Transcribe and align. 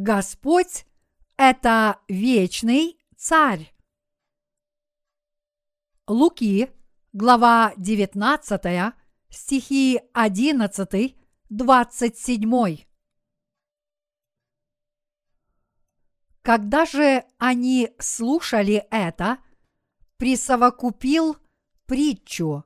Господь– 0.00 0.86
это 1.36 1.98
вечный 2.06 3.00
царь. 3.16 3.74
Луки, 6.06 6.70
глава 7.12 7.72
19, 7.76 8.94
стихи 9.28 10.00
11, 10.14 11.16
27. 11.48 12.76
Когда 16.42 16.86
же 16.86 17.24
они 17.38 17.90
слушали 17.98 18.86
это, 18.92 19.38
присовокупил 20.16 21.38
притчу, 21.86 22.64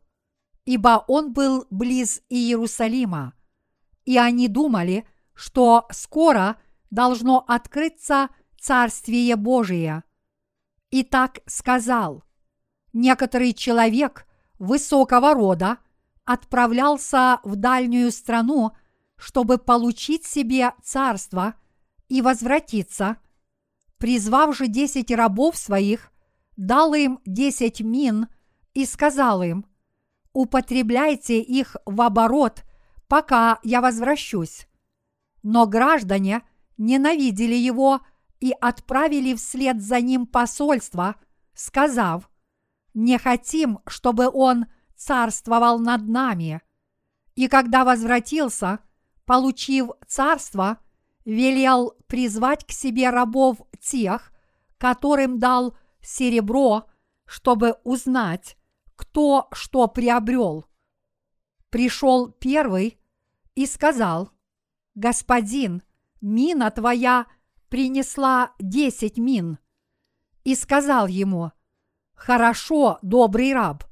ибо 0.66 1.02
он 1.08 1.32
был 1.32 1.66
близ 1.70 2.20
Иерусалима, 2.28 3.32
и 4.04 4.18
они 4.18 4.48
думали, 4.48 5.08
что 5.32 5.88
скоро 5.90 6.61
должно 6.92 7.42
открыться 7.48 8.28
Царствие 8.60 9.34
Божие. 9.34 10.04
И 10.90 11.02
так 11.02 11.40
сказал, 11.46 12.22
некоторый 12.92 13.54
человек 13.54 14.26
высокого 14.60 15.34
рода 15.34 15.78
отправлялся 16.24 17.40
в 17.42 17.56
дальнюю 17.56 18.12
страну, 18.12 18.72
чтобы 19.16 19.58
получить 19.58 20.26
себе 20.26 20.74
царство 20.82 21.54
и 22.08 22.20
возвратиться, 22.20 23.16
призвав 23.96 24.54
же 24.54 24.68
десять 24.68 25.10
рабов 25.10 25.56
своих, 25.56 26.12
дал 26.56 26.92
им 26.92 27.20
десять 27.24 27.80
мин 27.80 28.28
и 28.74 28.84
сказал 28.84 29.42
им, 29.42 29.64
употребляйте 30.34 31.40
их 31.40 31.74
в 31.86 32.02
оборот, 32.02 32.64
пока 33.08 33.58
я 33.62 33.80
возвращусь. 33.80 34.68
Но 35.42 35.66
граждане 35.66 36.42
ненавидели 36.76 37.54
его 37.54 38.00
и 38.40 38.52
отправили 38.60 39.34
вслед 39.34 39.80
за 39.82 40.00
ним 40.00 40.26
посольство, 40.26 41.16
сказав, 41.54 42.30
«Не 42.94 43.18
хотим, 43.18 43.78
чтобы 43.86 44.28
он 44.28 44.66
царствовал 44.96 45.78
над 45.78 46.08
нами». 46.08 46.60
И 47.34 47.48
когда 47.48 47.84
возвратился, 47.84 48.80
получив 49.24 49.90
царство, 50.06 50.78
велел 51.24 51.94
призвать 52.06 52.66
к 52.66 52.72
себе 52.72 53.10
рабов 53.10 53.58
тех, 53.80 54.32
которым 54.78 55.38
дал 55.38 55.76
серебро, 56.00 56.86
чтобы 57.24 57.76
узнать, 57.84 58.56
кто 58.96 59.48
что 59.52 59.86
приобрел. 59.86 60.66
Пришел 61.70 62.28
первый 62.28 62.98
и 63.54 63.66
сказал, 63.66 64.30
«Господин, 64.94 65.82
мина 66.22 66.70
твоя 66.70 67.26
принесла 67.68 68.52
десять 68.58 69.18
мин». 69.18 69.58
И 70.44 70.54
сказал 70.54 71.06
ему, 71.06 71.52
«Хорошо, 72.14 72.98
добрый 73.02 73.52
раб, 73.52 73.84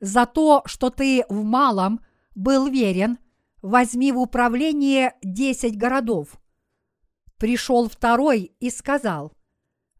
за 0.00 0.26
то, 0.26 0.62
что 0.66 0.90
ты 0.90 1.24
в 1.28 1.44
малом 1.44 2.00
был 2.34 2.68
верен, 2.68 3.18
возьми 3.60 4.12
в 4.12 4.18
управление 4.18 5.14
десять 5.22 5.76
городов». 5.76 6.40
Пришел 7.36 7.88
второй 7.88 8.54
и 8.60 8.70
сказал, 8.70 9.32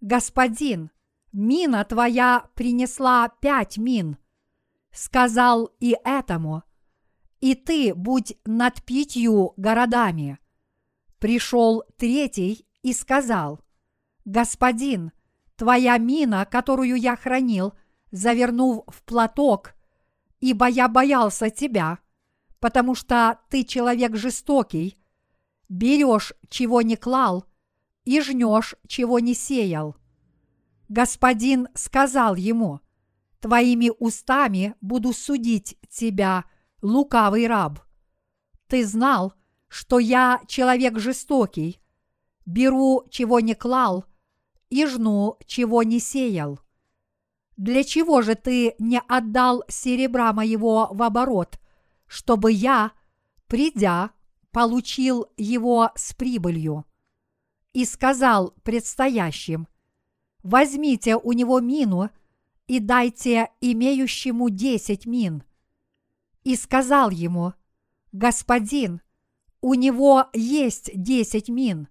«Господин, 0.01 0.91
мина 1.33 1.85
твоя 1.85 2.47
принесла 2.55 3.29
пять 3.41 3.79
мин». 3.79 4.17
Сказал 4.93 5.71
и 5.81 5.97
этому, 6.05 6.63
«И 7.41 7.55
ты 7.55 7.95
будь 7.95 8.37
над 8.45 8.83
пятью 8.85 9.55
городами». 9.57 10.39
Пришел 11.23 11.85
третий 11.99 12.67
и 12.83 12.93
сказал, 12.93 13.61
«Господин, 14.25 15.13
твоя 15.55 15.97
мина, 15.97 16.45
которую 16.45 16.97
я 16.97 17.15
хранил, 17.15 17.75
завернув 18.11 18.83
в 18.89 19.05
платок, 19.05 19.75
ибо 20.41 20.67
я 20.67 20.89
боялся 20.89 21.49
тебя, 21.49 22.01
потому 22.59 22.97
что 22.97 23.39
ты 23.51 23.63
человек 23.63 24.17
жестокий, 24.17 24.99
берешь, 25.69 26.33
чего 26.49 26.83
не 26.83 26.97
клал, 26.97 27.47
и 28.05 28.21
жнешь, 28.21 28.75
чего 28.89 29.21
не 29.21 29.35
сеял. 29.35 29.95
Господин 30.89 31.69
сказал 31.75 32.35
ему, 32.35 32.81
Твоими 33.39 33.93
устами 34.01 34.75
буду 34.81 35.13
судить 35.13 35.79
тебя, 35.89 36.47
лукавый 36.81 37.47
раб. 37.47 37.79
Ты 38.67 38.85
знал, 38.85 39.35
что 39.73 39.99
я 39.99 40.43
человек 40.49 40.99
жестокий, 40.99 41.81
беру, 42.45 43.07
чего 43.09 43.41
не 43.41 43.55
клал, 43.55 44.05
и 44.69 44.85
жну, 44.85 45.39
чего 45.47 45.83
не 45.83 45.99
сеял. 45.99 46.61
Для 47.57 47.83
чего 47.83 48.21
же 48.21 48.35
ты 48.35 48.75
не 48.79 49.01
отдал 49.09 49.65
серебра 49.69 50.35
моего 50.35 50.89
в 50.93 51.03
оборот, 51.03 51.59
чтобы 52.07 52.53
я, 52.53 52.93
придя, 53.47 54.11
получил 54.51 55.33
его 55.39 55.91
с 55.95 56.13
прибылью? 56.13 56.85
И 57.73 57.87
сказал 57.87 58.53
предстоящим, 58.65 59.69
возьмите 60.43 61.17
у 61.17 61.33
него 61.33 61.61
мину 61.61 62.11
и 62.67 62.79
дайте 62.79 63.49
имеющему 63.63 64.51
десять 64.51 65.07
мин. 65.07 65.43
И 66.45 66.57
сказал 66.57 67.09
ему, 67.09 67.55
господин, 68.13 69.01
у 69.63 69.75
него 69.75 70.27
есть 70.35 70.91
десять 70.93 71.49
мин. 71.49 71.89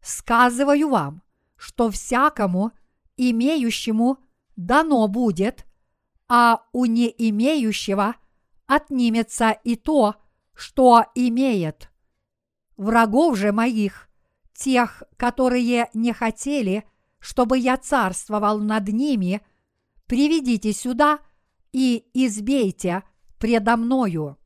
Сказываю 0.00 0.88
вам, 0.88 1.22
что 1.56 1.90
всякому 1.90 2.72
имеющему 3.16 4.18
дано 4.56 5.06
будет, 5.06 5.66
а 6.26 6.62
у 6.72 6.86
не 6.86 7.14
имеющего 7.16 8.16
отнимется 8.66 9.50
и 9.50 9.76
то, 9.76 10.16
что 10.54 11.04
имеет. 11.14 11.90
Врагов 12.76 13.36
же 13.36 13.52
моих, 13.52 14.08
тех, 14.54 15.02
которые 15.16 15.90
не 15.92 16.12
хотели, 16.12 16.84
чтобы 17.18 17.58
я 17.58 17.76
царствовал 17.76 18.58
над 18.58 18.88
ними, 18.88 19.42
приведите 20.06 20.72
сюда 20.72 21.18
и 21.72 22.06
избейте 22.14 23.02
предо 23.38 23.76
мною. 23.76 24.38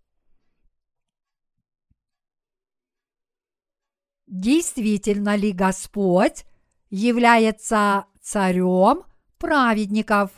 Действительно 4.28 5.36
ли 5.36 5.52
Господь 5.52 6.44
является 6.90 8.06
царем 8.20 9.04
праведников. 9.38 10.30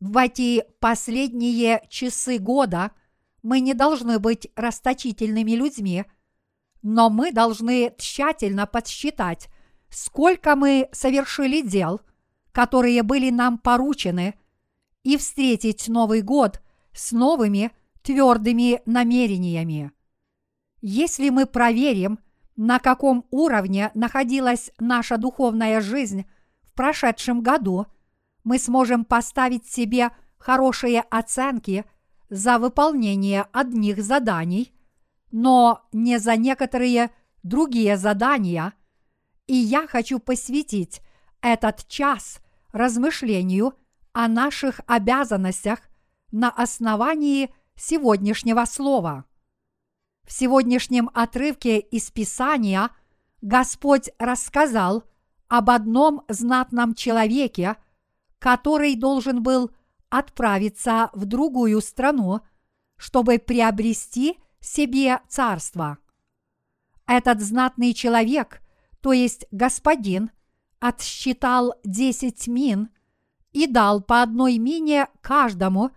В 0.00 0.16
эти 0.16 0.64
последние 0.80 1.86
часы 1.88 2.38
года 2.38 2.92
мы 3.42 3.60
не 3.60 3.74
должны 3.74 4.18
быть 4.18 4.48
расточительными 4.56 5.52
людьми, 5.52 6.04
но 6.82 7.08
мы 7.08 7.32
должны 7.32 7.94
тщательно 7.98 8.66
подсчитать, 8.66 9.48
сколько 9.88 10.56
мы 10.56 10.88
совершили 10.92 11.60
дел, 11.60 12.00
которые 12.50 13.02
были 13.02 13.30
нам 13.30 13.58
поручены, 13.58 14.34
и 15.04 15.16
встретить 15.16 15.88
Новый 15.88 16.22
год 16.22 16.60
с 16.92 17.12
новыми 17.12 17.72
твердыми 18.02 18.82
намерениями. 18.86 19.92
Если 20.82 21.28
мы 21.28 21.46
проверим, 21.46 22.18
на 22.56 22.80
каком 22.80 23.24
уровне 23.30 23.92
находилась 23.94 24.72
наша 24.80 25.16
духовная 25.16 25.80
жизнь 25.80 26.26
в 26.60 26.72
прошедшем 26.74 27.40
году, 27.40 27.86
мы 28.42 28.58
сможем 28.58 29.04
поставить 29.04 29.64
себе 29.64 30.10
хорошие 30.38 31.02
оценки 31.02 31.84
за 32.28 32.58
выполнение 32.58 33.46
одних 33.52 34.02
заданий, 34.02 34.72
но 35.30 35.86
не 35.92 36.18
за 36.18 36.36
некоторые 36.36 37.12
другие 37.44 37.96
задания. 37.96 38.72
И 39.46 39.54
я 39.54 39.86
хочу 39.86 40.18
посвятить 40.18 41.00
этот 41.40 41.86
час 41.86 42.40
размышлению 42.72 43.74
о 44.12 44.26
наших 44.26 44.80
обязанностях 44.88 45.78
на 46.32 46.50
основании 46.50 47.54
сегодняшнего 47.76 48.64
слова. 48.64 49.26
В 50.26 50.32
сегодняшнем 50.32 51.10
отрывке 51.14 51.78
из 51.78 52.10
Писания 52.10 52.90
Господь 53.40 54.10
рассказал 54.18 55.04
об 55.48 55.68
одном 55.68 56.22
знатном 56.28 56.94
человеке, 56.94 57.76
который 58.38 58.94
должен 58.94 59.42
был 59.42 59.70
отправиться 60.08 61.10
в 61.12 61.24
другую 61.26 61.80
страну, 61.80 62.40
чтобы 62.96 63.38
приобрести 63.38 64.38
себе 64.60 65.20
царство. 65.28 65.98
Этот 67.06 67.40
знатный 67.42 67.92
человек, 67.92 68.62
то 69.00 69.12
есть 69.12 69.46
господин, 69.50 70.30
отсчитал 70.78 71.74
десять 71.84 72.46
мин 72.46 72.90
и 73.50 73.66
дал 73.66 74.00
по 74.00 74.22
одной 74.22 74.58
мине 74.58 75.08
каждому 75.20 75.90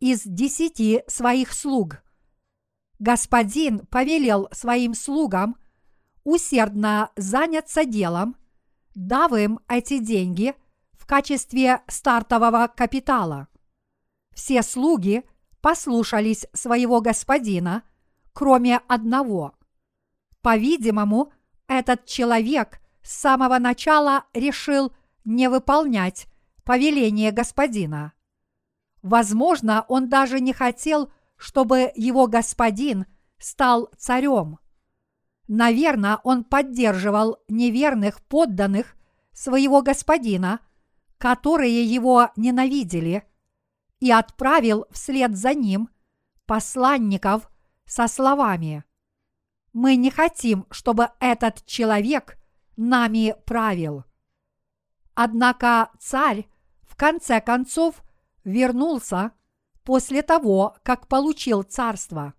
из 0.00 0.22
десяти 0.24 1.04
своих 1.06 1.52
слуг– 1.52 2.02
Господин 2.98 3.86
повелел 3.86 4.48
своим 4.52 4.94
слугам 4.94 5.56
усердно 6.24 7.10
заняться 7.16 7.84
делом, 7.84 8.36
дав 8.94 9.32
им 9.32 9.60
эти 9.68 9.98
деньги 9.98 10.54
в 10.92 11.06
качестве 11.06 11.82
стартового 11.86 12.68
капитала. 12.74 13.48
Все 14.34 14.62
слуги 14.62 15.24
послушались 15.60 16.46
своего 16.52 17.00
господина, 17.00 17.82
кроме 18.32 18.78
одного. 18.88 19.54
По-видимому, 20.42 21.32
этот 21.66 22.04
человек 22.06 22.80
с 23.02 23.12
самого 23.12 23.58
начала 23.58 24.24
решил 24.32 24.92
не 25.24 25.48
выполнять 25.48 26.26
повеление 26.64 27.32
господина. 27.32 28.12
Возможно, 29.02 29.84
он 29.88 30.08
даже 30.08 30.40
не 30.40 30.52
хотел, 30.52 31.10
чтобы 31.38 31.92
его 31.94 32.26
господин 32.26 33.06
стал 33.38 33.90
царем. 33.96 34.58
Наверное, 35.46 36.18
он 36.24 36.44
поддерживал 36.44 37.38
неверных 37.48 38.20
подданных 38.20 38.96
своего 39.32 39.80
господина, 39.80 40.60
которые 41.16 41.84
его 41.84 42.30
ненавидели, 42.36 43.24
и 44.00 44.10
отправил 44.10 44.86
вслед 44.90 45.36
за 45.36 45.54
ним 45.54 45.88
посланников 46.46 47.50
со 47.86 48.08
словами 48.08 48.84
«Мы 49.72 49.96
не 49.96 50.10
хотим, 50.10 50.66
чтобы 50.70 51.10
этот 51.20 51.64
человек 51.64 52.36
нами 52.76 53.34
правил». 53.46 54.04
Однако 55.14 55.90
царь 55.98 56.46
в 56.82 56.94
конце 56.94 57.40
концов 57.40 58.02
вернулся 58.44 59.32
после 59.88 60.20
того, 60.20 60.76
как 60.82 61.08
получил 61.08 61.62
царство. 61.62 62.34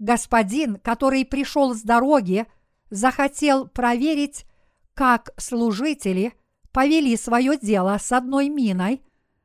Господин, 0.00 0.74
который 0.74 1.24
пришел 1.24 1.72
с 1.72 1.82
дороги, 1.82 2.48
захотел 2.90 3.68
проверить, 3.68 4.44
как 4.92 5.30
служители 5.36 6.34
повели 6.72 7.16
свое 7.16 7.56
дело 7.56 7.96
с 7.96 8.10
одной 8.10 8.48
миной, 8.48 9.04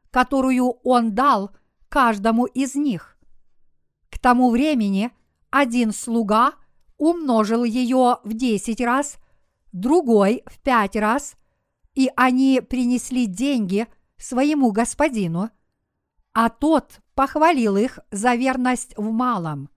которую 0.09 0.71
он 0.83 1.13
дал 1.13 1.51
каждому 1.87 2.45
из 2.45 2.73
них. 2.73 3.19
К 4.09 4.17
тому 4.17 4.49
времени 4.49 5.11
один 5.51 5.93
слуга 5.93 6.53
умножил 6.97 7.63
ее 7.63 8.17
в 8.23 8.33
десять 8.33 8.81
раз, 8.81 9.17
другой 9.71 10.41
в 10.47 10.59
пять 10.61 10.95
раз– 10.95 11.35
и 11.93 12.11
они 12.15 12.61
принесли 12.61 13.25
деньги 13.25 13.87
своему 14.17 14.71
господину, 14.71 15.49
а 16.39 16.49
тот 16.49 17.01
похвалил 17.15 17.77
их 17.77 17.97
за 18.11 18.35
верность 18.35 18.93
в 18.95 19.09
малом. 19.09 19.71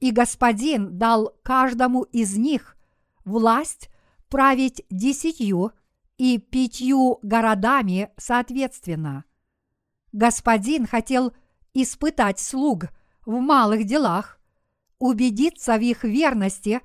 И 0.00 0.10
господин 0.10 0.96
дал 0.96 1.36
каждому 1.42 2.04
из 2.04 2.34
них 2.38 2.78
власть 3.26 3.90
править 4.30 4.86
десятью 4.88 5.72
и 6.16 6.38
пятью 6.38 7.18
городами 7.20 8.10
соответственно. 8.16 9.26
Господин 10.12 10.86
хотел 10.86 11.34
испытать 11.74 12.40
слуг 12.40 12.86
в 13.26 13.32
малых 13.32 13.84
делах, 13.84 14.40
убедиться 14.98 15.76
в 15.76 15.82
их 15.82 16.04
верности 16.04 16.80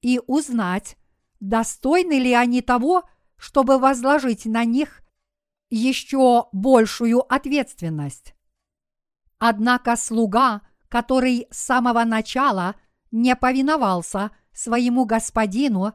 и 0.00 0.18
узнать, 0.26 0.96
достойны 1.40 2.18
ли 2.18 2.32
они 2.32 2.62
того, 2.62 3.02
чтобы 3.36 3.78
возложить 3.78 4.46
на 4.46 4.64
них 4.64 4.99
еще 5.70 6.48
большую 6.52 7.20
ответственность. 7.32 8.34
Однако 9.38 9.96
слуга, 9.96 10.62
который 10.88 11.46
с 11.50 11.58
самого 11.58 12.04
начала 12.04 12.76
не 13.10 13.34
повиновался 13.34 14.32
своему 14.52 15.06
господину, 15.06 15.94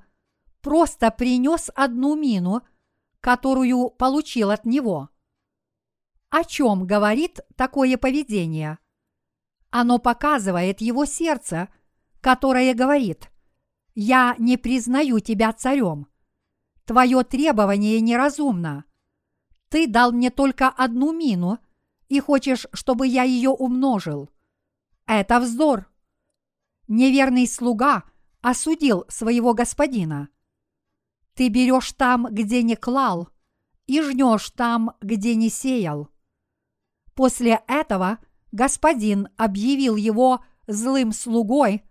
просто 0.62 1.12
принес 1.12 1.70
одну 1.76 2.16
мину, 2.16 2.64
которую 3.22 3.90
получил 3.92 4.50
от 4.50 4.66
него. 4.66 5.10
О 6.30 6.44
чем 6.44 6.88
говорит 6.88 7.42
такое 7.56 7.98
поведение? 7.98 8.80
Оно 9.70 10.00
показывает 10.00 10.82
его 10.82 11.06
сердце, 11.06 11.70
которое 12.22 12.74
говорит 12.74 13.30
«Я 13.94 14.36
не 14.40 14.58
признаю 14.58 15.20
тебя 15.20 15.54
царем», 15.54 16.08
Твое 16.86 17.24
требование 17.24 18.00
неразумно. 18.00 18.86
Ты 19.70 19.88
дал 19.88 20.12
мне 20.12 20.30
только 20.30 20.70
одну 20.70 21.14
мину 21.14 21.60
и 22.08 22.20
хочешь, 22.20 22.68
чтобы 22.74 23.08
я 23.08 23.24
ее 23.24 23.50
умножил. 23.50 24.30
Это 25.06 25.40
вздор. 25.40 25.90
Неверный 26.88 27.48
слуга 27.48 28.04
осудил 28.42 29.06
своего 29.08 29.54
господина. 29.54 30.30
Ты 31.34 31.50
берешь 31.50 31.92
там, 31.94 32.28
где 32.32 32.64
не 32.64 32.76
клал, 32.76 33.30
и 33.88 34.02
жнешь 34.02 34.50
там, 34.52 34.92
где 35.02 35.36
не 35.36 35.50
сеял. 35.50 36.10
После 37.14 37.62
этого 37.68 38.20
господин 38.52 39.30
объявил 39.38 39.96
его 39.96 40.44
злым 40.68 41.12
слугой 41.12 41.84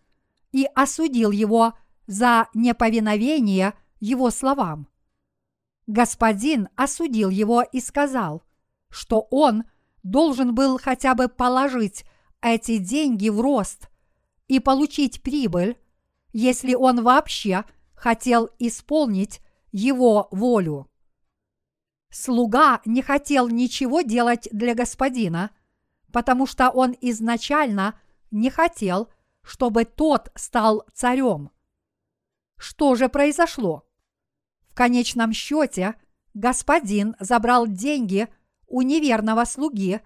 и 0.53 0.67
осудил 0.75 1.31
его 1.31 1.77
за 2.07 2.49
неповиновение– 2.55 3.75
его 4.05 4.31
словам. 4.31 4.87
Господин 5.87 6.69
осудил 6.77 7.29
его 7.31 7.63
и 7.63 7.81
сказал, 7.81 8.43
что 8.89 9.27
он 9.31 9.65
должен 10.03 10.55
был 10.55 10.79
хотя 10.79 11.15
бы 11.15 11.29
положить 11.29 12.05
эти 12.41 12.79
деньги 12.79 13.29
в 13.29 13.41
рост 13.41 13.89
и 14.49 14.61
получить 14.61 15.23
прибыль, 15.23 15.79
если 16.33 16.75
он 16.75 17.03
вообще 17.03 17.65
хотел 17.95 18.51
исполнить 18.59 19.41
его 19.73 20.29
волю. 20.31 20.91
Слуга 22.11 22.81
не 22.85 23.03
хотел 23.03 23.49
ничего 23.49 24.03
делать 24.03 24.49
для 24.53 24.75
господина, 24.75 25.51
потому 26.13 26.47
что 26.47 26.71
он 26.71 26.95
изначально 27.01 28.01
не 28.31 28.51
хотел, 28.51 29.09
чтобы 29.43 29.85
тот 29.85 30.31
стал 30.35 30.85
царем. 30.95 31.51
Что 32.57 32.95
же 32.95 33.09
произошло? 33.09 33.85
В 34.75 34.77
конечном 34.77 35.33
счете 35.33 35.95
господин 36.35 37.15
забрал 37.21 37.69
деньги 37.69 38.27
у 38.67 38.83
неверного 38.83 39.45
слуги 39.45 40.01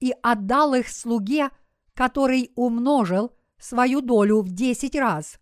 и 0.00 0.14
отдал 0.22 0.74
их 0.74 0.90
слуге, 0.90 1.48
который 1.94 2.52
умножил 2.54 3.32
свою 3.58 4.02
долю 4.02 4.42
в 4.42 4.50
десять 4.50 4.96
раз. 4.96 5.40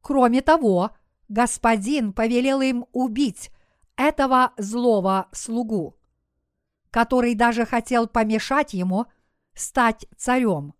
Кроме 0.00 0.40
того, 0.40 0.92
господин 1.28 2.14
повелел 2.14 2.62
им 2.62 2.86
убить 2.92 3.50
этого 3.96 4.54
злого 4.56 5.28
слугу, 5.32 5.98
который 6.90 7.34
даже 7.34 7.66
хотел 7.66 8.06
помешать 8.06 8.72
ему 8.72 9.04
стать 9.52 10.06
царем. 10.16 10.72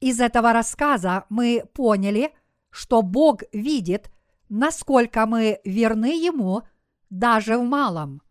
Из 0.00 0.20
этого 0.20 0.54
рассказа 0.54 1.26
мы 1.28 1.64
поняли, 1.74 2.32
что 2.70 3.02
Бог 3.02 3.42
видит 3.52 4.10
насколько 4.48 5.26
мы 5.26 5.60
верны 5.64 6.24
Ему 6.26 6.62
даже 7.10 7.58
в 7.58 7.64
малом. 7.64 8.22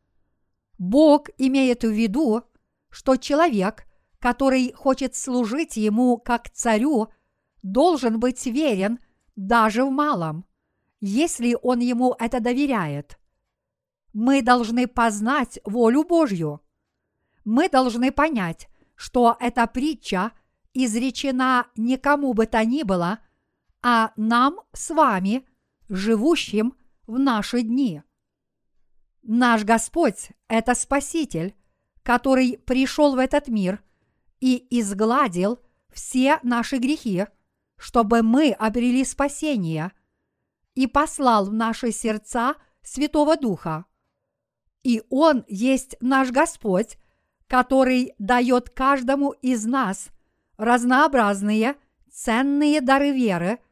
Бог 0.77 1.29
имеет 1.37 1.83
в 1.83 1.91
виду, 1.91 2.43
что 2.89 3.15
человек, 3.17 3.85
который 4.19 4.73
хочет 4.73 5.15
служить 5.15 5.77
Ему 5.77 6.17
как 6.17 6.49
царю, 6.49 7.09
должен 7.63 8.19
быть 8.19 8.45
верен 8.45 8.99
даже 9.35 9.83
в 9.83 9.91
малом, 9.91 10.45
если 10.99 11.57
он 11.61 11.79
Ему 11.79 12.15
это 12.19 12.39
доверяет. 12.39 13.19
Мы 14.13 14.41
должны 14.41 14.87
познать 14.87 15.59
волю 15.65 16.03
Божью. 16.03 16.61
Мы 17.43 17.69
должны 17.69 18.11
понять, 18.11 18.69
что 18.95 19.35
эта 19.39 19.67
притча 19.67 20.31
изречена 20.73 21.67
никому 21.75 22.33
бы 22.33 22.45
то 22.45 22.63
ни 22.63 22.83
было, 22.83 23.19
а 23.81 24.11
нам 24.15 24.61
с 24.73 24.89
вами– 24.89 25.45
живущим 25.89 26.75
в 27.07 27.19
наши 27.19 27.61
дни. 27.61 28.03
Наш 29.23 29.63
Господь– 29.63 30.29
это 30.47 30.75
Спаситель, 30.75 31.55
который 32.03 32.57
пришел 32.57 33.15
в 33.15 33.19
этот 33.19 33.47
мир 33.47 33.83
и 34.39 34.65
изгладил 34.69 35.59
все 35.91 36.39
наши 36.43 36.77
грехи, 36.77 37.25
чтобы 37.77 38.21
мы 38.21 38.51
обрели 38.51 39.03
спасение, 39.03 39.91
и 40.75 40.87
послал 40.87 41.45
в 41.45 41.53
наши 41.53 41.91
сердца 41.91 42.55
Святого 42.81 43.37
Духа. 43.37 43.85
И 44.83 45.01
Он 45.09 45.43
есть 45.47 45.95
наш 46.01 46.31
Господь, 46.31 46.97
который 47.47 48.13
дает 48.19 48.69
каждому 48.69 49.31
из 49.31 49.65
нас 49.65 50.09
разнообразные 50.57 51.75
ценные 52.11 52.81
дары 52.81 53.11
веры– 53.11 53.59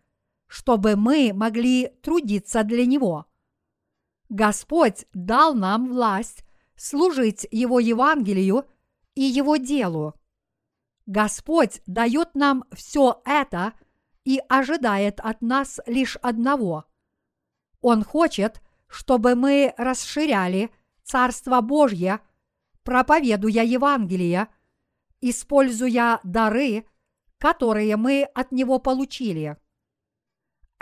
чтобы 0.53 0.95
мы 0.95 1.31
могли 1.33 1.87
трудиться 2.03 2.63
для 2.63 2.85
Него. 2.85 3.25
Господь 4.29 5.07
дал 5.11 5.55
нам 5.55 5.89
власть 5.89 6.45
служить 6.75 7.47
Его 7.49 7.79
Евангелию 7.79 8.67
и 9.15 9.23
Его 9.23 9.57
делу. 9.57 10.13
Господь 11.07 11.81
дает 11.87 12.35
нам 12.35 12.65
все 12.71 13.19
это 13.25 13.73
и 14.25 14.39
ожидает 14.47 15.19
от 15.21 15.41
нас 15.41 15.79
лишь 15.87 16.17
одного. 16.17 16.85
Он 17.81 18.03
хочет, 18.03 18.61
чтобы 18.85 19.33
мы 19.33 19.73
расширяли 19.75 20.69
Царство 21.01 21.61
Божье, 21.61 22.19
проповедуя 22.83 23.63
Евангелие, 23.63 24.49
используя 25.19 26.19
дары, 26.23 26.85
которые 27.39 27.97
мы 27.97 28.25
от 28.35 28.51
Него 28.51 28.77
получили. 28.77 29.57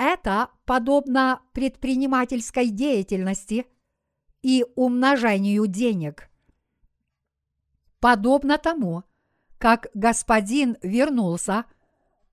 Это 0.04 0.50
подобно 0.66 1.44
предпринимательской 1.54 2.70
деятельности 2.70 3.68
и 4.42 4.66
умножению 4.76 5.68
денег. 5.68 6.28
Подобно 8.00 8.58
тому, 8.58 9.04
как 9.60 9.90
господин 9.94 10.76
вернулся 10.82 11.66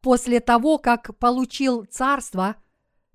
после 0.01 0.41
того, 0.41 0.79
как 0.79 1.19
получил 1.19 1.85
царство 1.85 2.57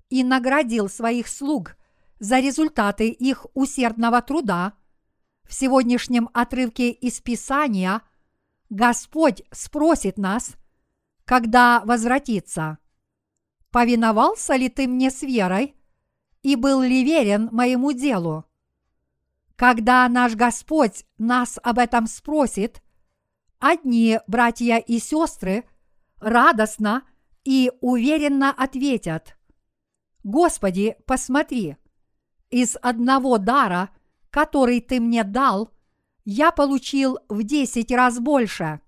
и 0.08 0.22
наградил 0.22 0.88
своих 0.88 1.26
слуг 1.26 1.76
за 2.20 2.38
результаты 2.38 3.08
их 3.08 3.46
усердного 3.54 4.22
труда, 4.22 4.74
в 5.42 5.52
сегодняшнем 5.52 6.30
отрывке 6.32 6.92
из 6.92 7.20
Писания 7.20 8.02
Господь 8.70 9.42
спросит 9.50 10.16
нас, 10.16 10.54
когда 11.24 11.82
возвратится. 11.84 12.78
Повиновался 13.74 14.54
ли 14.54 14.68
ты 14.68 14.86
мне 14.86 15.10
с 15.10 15.22
верой 15.22 15.74
и 16.44 16.54
был 16.54 16.80
ли 16.80 17.02
верен 17.02 17.48
моему 17.50 17.90
делу? 17.90 18.44
Когда 19.56 20.08
наш 20.08 20.36
Господь 20.36 21.04
нас 21.18 21.58
об 21.60 21.80
этом 21.80 22.06
спросит, 22.06 22.84
одни 23.58 24.20
братья 24.28 24.76
и 24.76 25.00
сестры 25.00 25.64
радостно 26.20 27.02
и 27.42 27.72
уверенно 27.80 28.52
ответят, 28.52 29.36
«Господи, 30.22 30.94
посмотри, 31.04 31.76
из 32.50 32.76
одного 32.80 33.38
дара, 33.38 33.90
который 34.30 34.82
ты 34.82 35.00
мне 35.00 35.24
дал, 35.24 35.72
я 36.24 36.52
получил 36.52 37.18
в 37.28 37.42
десять 37.42 37.90
раз 37.90 38.20
больше, 38.20 38.80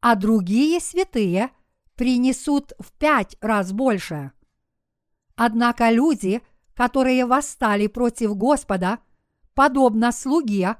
а 0.00 0.16
другие 0.16 0.80
святые 0.80 1.52
принесут 1.96 2.72
в 2.78 2.92
пять 2.92 3.36
раз 3.40 3.72
больше. 3.72 4.32
Однако 5.34 5.90
люди, 5.90 6.42
которые 6.74 7.26
восстали 7.26 7.86
против 7.86 8.36
Господа, 8.36 8.98
подобно 9.54 10.12
слуге, 10.12 10.76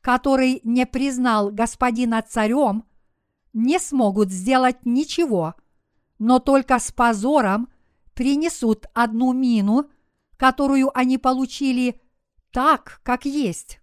который 0.00 0.60
не 0.64 0.86
признал 0.86 1.50
господина 1.50 2.22
царем, 2.22 2.84
не 3.52 3.78
смогут 3.78 4.30
сделать 4.30 4.86
ничего, 4.86 5.54
но 6.18 6.38
только 6.38 6.78
с 6.78 6.92
позором 6.92 7.68
принесут 8.14 8.86
одну 8.94 9.32
мину, 9.32 9.90
которую 10.36 10.96
они 10.96 11.18
получили 11.18 12.00
так, 12.52 13.00
как 13.02 13.24
есть. 13.24 13.80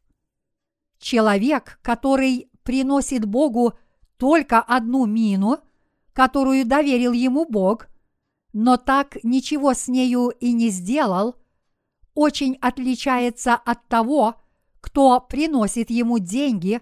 Человек, 0.99 1.79
который 1.81 2.49
приносит 2.63 3.25
Богу 3.25 3.73
только 4.17 4.61
одну 4.61 5.05
мину, 5.05 5.59
которую 6.15 6.65
доверил 6.65 7.11
ему 7.11 7.45
Бог, 7.45 7.87
но 8.53 8.77
так 8.77 9.21
ничего 9.23 9.73
с 9.73 9.89
нею 9.89 10.29
и 10.29 10.53
не 10.53 10.69
сделал, 10.69 11.35
очень 12.13 12.57
отличается 12.61 13.53
от 13.53 13.85
того, 13.89 14.35
кто 14.79 15.19
приносит 15.19 15.89
ему 15.89 16.19
деньги, 16.19 16.79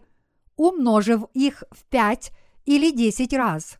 умножив 0.56 1.24
их 1.34 1.64
в 1.72 1.84
пять 1.86 2.32
или 2.66 2.92
десять 2.92 3.34
раз. 3.34 3.80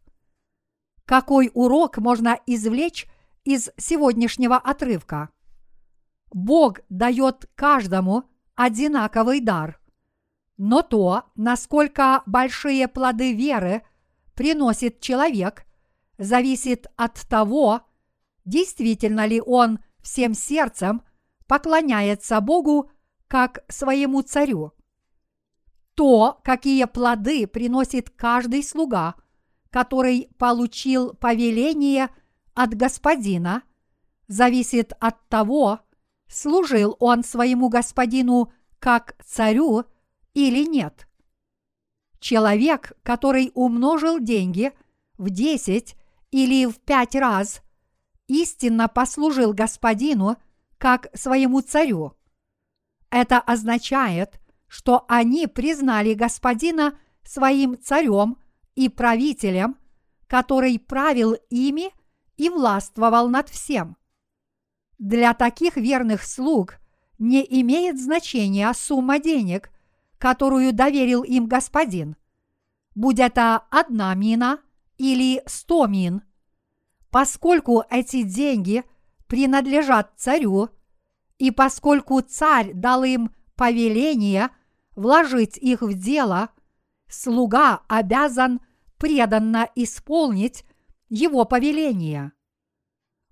Какой 1.06 1.52
урок 1.54 2.00
можно 2.00 2.40
извлечь 2.48 3.06
из 3.44 3.70
сегодняшнего 3.78 4.58
отрывка? 4.58 5.30
Бог 6.32 6.80
дает 6.90 7.48
каждому 7.54 8.24
одинаковый 8.56 9.40
дар. 9.40 9.80
Но 10.58 10.82
то, 10.82 11.26
насколько 11.36 12.24
большие 12.26 12.88
плоды 12.88 13.34
веры 13.34 13.84
приносит 14.36 15.00
человек, 15.00 15.66
зависит 16.18 16.88
от 16.96 17.16
того, 17.28 17.82
действительно 18.46 19.26
ли 19.26 19.42
он 19.42 19.80
всем 20.02 20.34
сердцем 20.34 21.02
поклоняется 21.48 22.40
Богу 22.42 22.92
как 23.28 23.64
своему 23.68 24.22
царю. 24.22 24.74
То, 25.96 26.40
какие 26.44 26.86
плоды 26.86 27.48
приносит 27.48 28.10
каждый 28.10 28.64
слуга, 28.64 29.16
который 29.70 30.30
получил 30.38 31.14
повеление 31.14 32.10
от 32.54 32.74
господина, 32.74 33.64
зависит 34.28 34.94
от 35.00 35.28
того, 35.30 35.80
служил 36.28 36.96
он 37.00 37.24
своему 37.24 37.70
господину 37.70 38.52
как 38.80 39.16
царю 39.24 39.86
или 40.34 40.66
нет. 40.66 41.08
Человек, 42.24 42.94
который 43.04 43.52
умножил 43.54 44.18
деньги 44.18 44.72
в 45.18 45.30
десять 45.30 45.98
или 46.32 46.66
в 46.66 46.80
пять 46.80 47.16
раз, 47.16 47.62
истинно 48.28 48.88
послужил 48.88 49.52
господину 49.52 50.38
как 50.78 51.10
своему 51.14 51.60
царю. 51.60 52.14
Это 53.10 53.42
означает, 53.42 54.40
что 54.70 55.04
они 55.10 55.48
признали 55.48 56.14
господина 56.14 56.98
своим 57.26 57.78
царем 57.78 58.38
и 58.74 58.88
правителем, 58.88 59.76
который 60.28 60.80
правил 60.80 61.36
ими 61.50 61.92
и 62.38 62.48
властвовал 62.48 63.28
над 63.28 63.50
всем. 63.50 63.98
Для 64.98 65.34
таких 65.34 65.76
верных 65.76 66.24
слуг 66.24 66.76
не 67.20 67.46
имеет 67.62 68.00
значения 68.00 68.72
сумма 68.74 69.20
денег, 69.20 69.73
которую 70.24 70.72
доверил 70.72 71.24
им 71.24 71.48
господин, 71.48 72.16
будь 72.96 73.20
это 73.20 73.58
одна 73.70 74.16
мина 74.16 74.62
или 74.98 75.44
сто 75.46 75.86
мин, 75.86 76.24
поскольку 77.12 77.84
эти 77.90 78.24
деньги 78.24 78.86
принадлежат 79.28 80.14
царю– 80.16 80.70
и 81.44 81.52
поскольку 81.52 82.22
царь 82.22 82.72
дал 82.74 83.04
им 83.04 83.32
повеление 83.58 84.50
вложить 84.96 85.58
их 85.58 85.82
в 85.82 85.94
дело, 85.94 86.52
слуга 87.10 87.82
обязан 87.90 88.62
преданно 88.98 89.70
исполнить 89.76 90.64
его 91.10 91.44
повеление. 91.44 92.32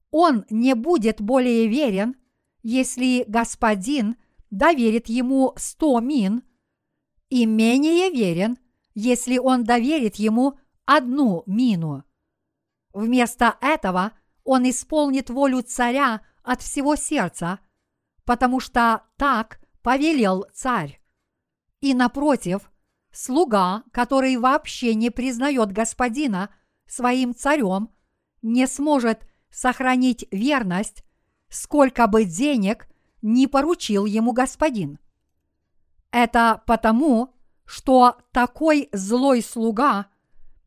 Он 0.10 0.44
не 0.50 0.76
будет 0.76 1.22
более 1.22 1.68
верен, 1.68 2.16
если 2.64 3.24
господин 3.30 4.18
доверит 4.50 5.08
ему 5.08 5.54
сто 5.56 6.02
мин, 6.02 6.44
и 7.32 7.48
менее 7.48 8.12
верен, 8.12 8.60
если 8.94 9.40
он 9.40 9.64
доверит 9.64 10.18
ему 10.18 10.60
одну 10.86 11.42
мину. 11.48 12.04
Вместо 12.94 13.58
этого 13.62 14.12
он 14.44 14.70
исполнит 14.70 15.32
волю 15.32 15.64
царя 15.64 16.22
от 16.44 16.62
всего 16.62 16.96
сердца– 16.96 17.58
потому 18.26 18.60
что 18.60 19.04
так 19.18 19.60
повелел 19.82 20.46
царь. 20.54 21.02
И 21.80 21.94
напротив, 21.94 22.72
слуга, 23.12 23.84
который 23.92 24.38
вообще 24.38 24.94
не 24.94 25.10
признает 25.10 25.72
господина 25.72 26.54
своим 26.88 27.36
царем, 27.36 27.90
не 28.42 28.68
сможет 28.68 29.28
сохранить 29.50 30.26
верность, 30.32 31.04
сколько 31.50 32.08
бы 32.08 32.24
денег 32.24 32.88
не 33.22 33.48
поручил 33.48 34.06
ему 34.06 34.32
господин. 34.32 35.00
Это 36.12 36.62
потому, 36.65 37.34
что 37.65 38.18
такой 38.32 38.89
злой 38.91 39.41
слуга 39.41 40.08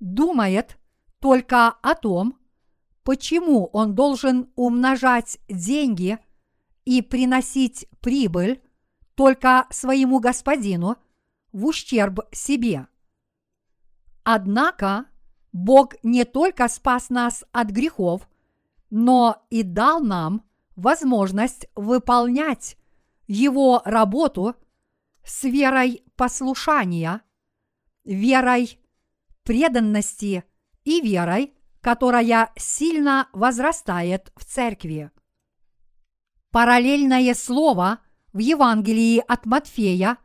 думает 0.00 0.78
только 1.20 1.68
о 1.68 1.94
том, 1.94 2.38
почему 3.02 3.66
он 3.66 3.94
должен 3.94 4.50
умножать 4.56 5.38
деньги– 5.48 6.18
и 6.84 7.02
приносить 7.02 7.86
прибыль 8.00 8.62
только 9.14 9.66
своему 9.70 10.20
господину 10.20 10.96
в 11.52 11.66
ущерб 11.66 12.20
себе. 12.32 12.88
Однако 14.22 15.06
Бог 15.52 15.94
не 16.02 16.24
только 16.24 16.68
спас 16.68 17.10
нас 17.10 17.44
от 17.52 17.68
грехов, 17.68 18.28
но 18.90 19.44
и 19.50 19.62
дал 19.62 20.00
нам 20.00 20.42
возможность 20.76 21.68
выполнять 21.74 22.76
Его 23.26 23.82
работу 23.84 24.56
с 25.24 25.44
верой 25.44 26.04
послушания, 26.16 27.22
верой 28.04 28.78
преданности 29.42 30.44
и 30.84 31.00
верой, 31.00 31.54
которая 31.80 32.52
сильно 32.56 33.28
возрастает 33.32 34.32
в 34.36 34.44
церкви. 34.44 35.10
Параллельное 36.50 37.34
слово 37.34 38.00
в 38.32 38.38
Евангелии 38.38 39.22
от 39.26 39.44
Матфея 39.46 40.18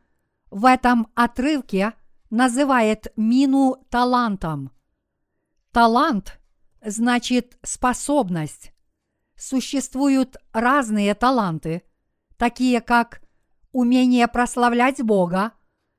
в 0.51 0.65
этом 0.65 1.07
отрывке 1.15 1.93
называет 2.29 3.11
мину 3.15 3.77
талантом. 3.89 4.71
Талант 5.71 6.39
значит 6.81 7.57
способность. 7.63 8.73
Существуют 9.35 10.37
разные 10.51 11.13
таланты, 11.15 11.83
такие 12.37 12.81
как 12.81 13.21
умение 13.71 14.27
прославлять 14.27 15.01
Бога, 15.01 15.53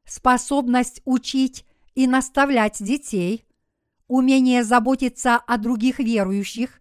способность 0.04 1.02
учить 1.04 1.64
и 1.94 2.06
наставлять 2.06 2.82
детей, 2.82 3.46
умение 4.06 4.64
заботиться 4.64 5.36
о 5.36 5.56
других 5.58 5.98
верующих 5.98 6.80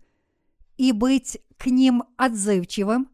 и 0.78 0.92
быть 0.92 1.40
к 1.58 1.68
ним 1.68 2.04
отзывчивым, 2.18 3.10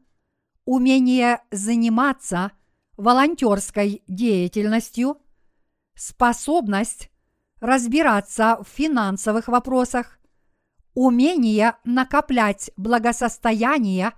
умение 0.65 1.41
заниматься 1.51 2.51
волонтерской 2.97 4.03
деятельностью, 4.07 5.17
способность 5.95 7.09
разбираться 7.59 8.57
в 8.63 8.67
финансовых 8.67 9.47
вопросах, 9.47 10.19
умение 10.93 11.75
накоплять 11.83 12.71
благосостояние 12.77 14.13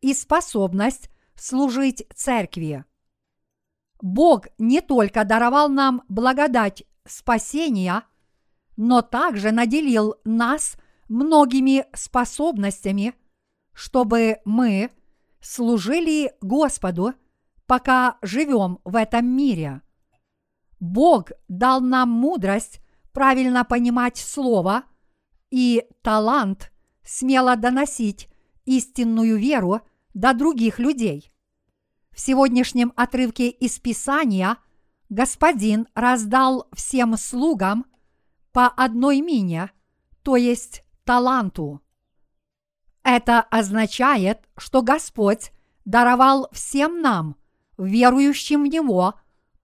и 0.00 0.14
способность 0.14 1.10
служить 1.34 2.06
церкви. 2.14 2.84
Бог 4.00 4.46
не 4.58 4.80
только 4.80 5.24
даровал 5.24 5.68
нам 5.68 6.02
благодать 6.08 6.84
спасения, 7.06 8.04
но 8.76 9.02
также 9.02 9.50
наделил 9.52 10.16
нас 10.24 10.76
многими 11.08 11.86
способностями, 11.94 13.14
чтобы 13.72 14.38
мы 14.44 14.90
служили 15.40 16.32
Господу, 16.40 17.14
пока 17.66 18.16
живем 18.22 18.78
в 18.84 18.96
этом 18.96 19.26
мире. 19.26 19.82
Бог 20.78 21.30
дал 21.48 21.80
нам 21.80 22.10
мудрость 22.10 22.80
правильно 23.12 23.64
понимать 23.64 24.16
Слово 24.16 24.84
и 25.50 25.86
талант 26.02 26.72
смело 27.04 27.56
доносить 27.56 28.28
истинную 28.64 29.36
веру 29.38 29.80
до 30.14 30.32
других 30.32 30.78
людей. 30.78 31.29
В 32.20 32.22
сегодняшнем 32.22 32.92
отрывке 32.96 33.48
из 33.48 33.78
Писания 33.78 34.58
Господин 35.08 35.88
раздал 35.94 36.68
всем 36.74 37.16
слугам 37.16 37.86
по 38.52 38.66
одной 38.66 39.22
мине, 39.22 39.70
то 40.22 40.36
есть 40.36 40.84
таланту. 41.04 41.80
Это 43.02 43.40
означает, 43.40 44.46
что 44.58 44.82
Господь 44.82 45.50
даровал 45.86 46.50
всем 46.52 47.00
нам, 47.00 47.36
верующим 47.78 48.64
в 48.64 48.66
Него, 48.66 49.14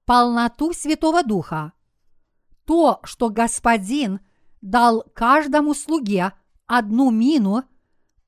полноту 0.06 0.72
Святого 0.72 1.22
Духа. 1.22 1.74
То, 2.64 3.00
что 3.04 3.28
Господин 3.28 4.20
дал 4.62 5.04
каждому 5.14 5.74
слуге 5.74 6.32
одну 6.64 7.10
мину, 7.10 7.64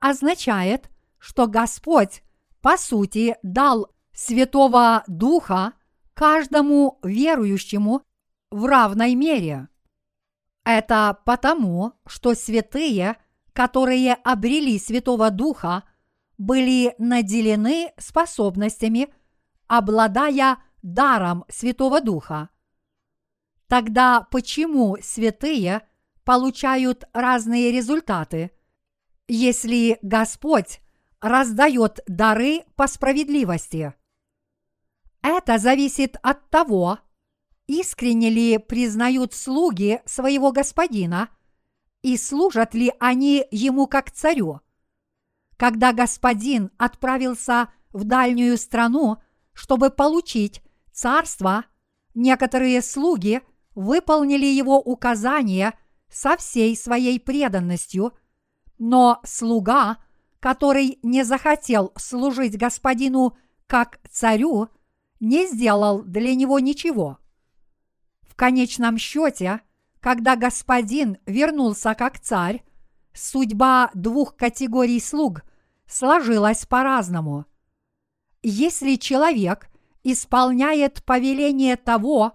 означает, 0.00 0.90
что 1.16 1.46
Господь, 1.46 2.22
по 2.60 2.76
сути, 2.76 3.34
дал 3.42 3.90
Святого 4.20 5.04
Духа 5.06 5.74
каждому 6.12 6.98
верующему 7.04 8.02
в 8.50 8.64
равной 8.64 9.14
мере. 9.14 9.68
Это 10.64 11.20
потому, 11.24 11.92
что 12.04 12.34
святые, 12.34 13.16
которые 13.52 14.14
обрели 14.14 14.76
Святого 14.80 15.30
Духа, 15.30 15.84
были 16.36 16.96
наделены 16.98 17.92
способностями, 17.96 19.14
обладая 19.68 20.58
даром 20.82 21.44
Святого 21.48 22.00
Духа. 22.00 22.50
Тогда 23.68 24.26
почему 24.32 24.96
святые 25.00 25.86
получают 26.24 27.04
разные 27.12 27.70
результаты, 27.70 28.50
если 29.28 29.96
Господь 30.02 30.80
раздает 31.20 32.00
дары 32.08 32.64
по 32.74 32.88
справедливости? 32.88 33.94
Это 35.22 35.58
зависит 35.58 36.16
от 36.22 36.48
того, 36.50 36.98
искренне 37.66 38.30
ли 38.30 38.58
признают 38.58 39.34
слуги 39.34 40.00
своего 40.06 40.52
господина 40.52 41.28
и 42.02 42.16
служат 42.16 42.74
ли 42.74 42.92
они 43.00 43.44
ему 43.50 43.86
как 43.86 44.10
царю. 44.10 44.60
Когда 45.56 45.92
господин 45.92 46.70
отправился 46.78 47.68
в 47.92 48.04
дальнюю 48.04 48.56
страну, 48.56 49.18
чтобы 49.52 49.90
получить 49.90 50.62
царство, 50.92 51.64
некоторые 52.14 52.80
слуги 52.80 53.42
выполнили 53.74 54.46
его 54.46 54.78
указания 54.78 55.74
со 56.08 56.36
всей 56.36 56.76
своей 56.76 57.20
преданностью, 57.20 58.12
но 58.78 59.20
слуга, 59.24 59.98
который 60.40 60.98
не 61.02 61.24
захотел 61.24 61.92
служить 61.96 62.56
господину 62.56 63.36
как 63.66 63.98
царю, 64.10 64.68
не 65.20 65.46
сделал 65.46 66.02
для 66.02 66.34
него 66.34 66.58
ничего. 66.58 67.18
В 68.22 68.34
конечном 68.34 68.98
счете, 68.98 69.60
когда 70.00 70.36
господин 70.36 71.18
вернулся 71.26 71.94
как 71.94 72.18
царь, 72.20 72.62
судьба 73.12 73.90
двух 73.94 74.36
категорий 74.36 75.00
слуг 75.00 75.42
сложилась 75.86 76.66
по-разному. 76.66 77.46
Если 78.42 78.94
человек 78.94 79.68
исполняет 80.04 81.04
повеление 81.04 81.76
того, 81.76 82.34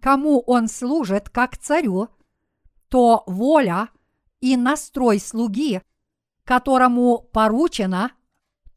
кому 0.00 0.40
он 0.40 0.68
служит 0.68 1.30
как 1.30 1.56
царю, 1.56 2.08
то 2.88 3.24
воля 3.26 3.88
и 4.40 4.56
настрой 4.56 5.18
слуги, 5.18 5.82
которому 6.44 7.18
поручено 7.32 8.12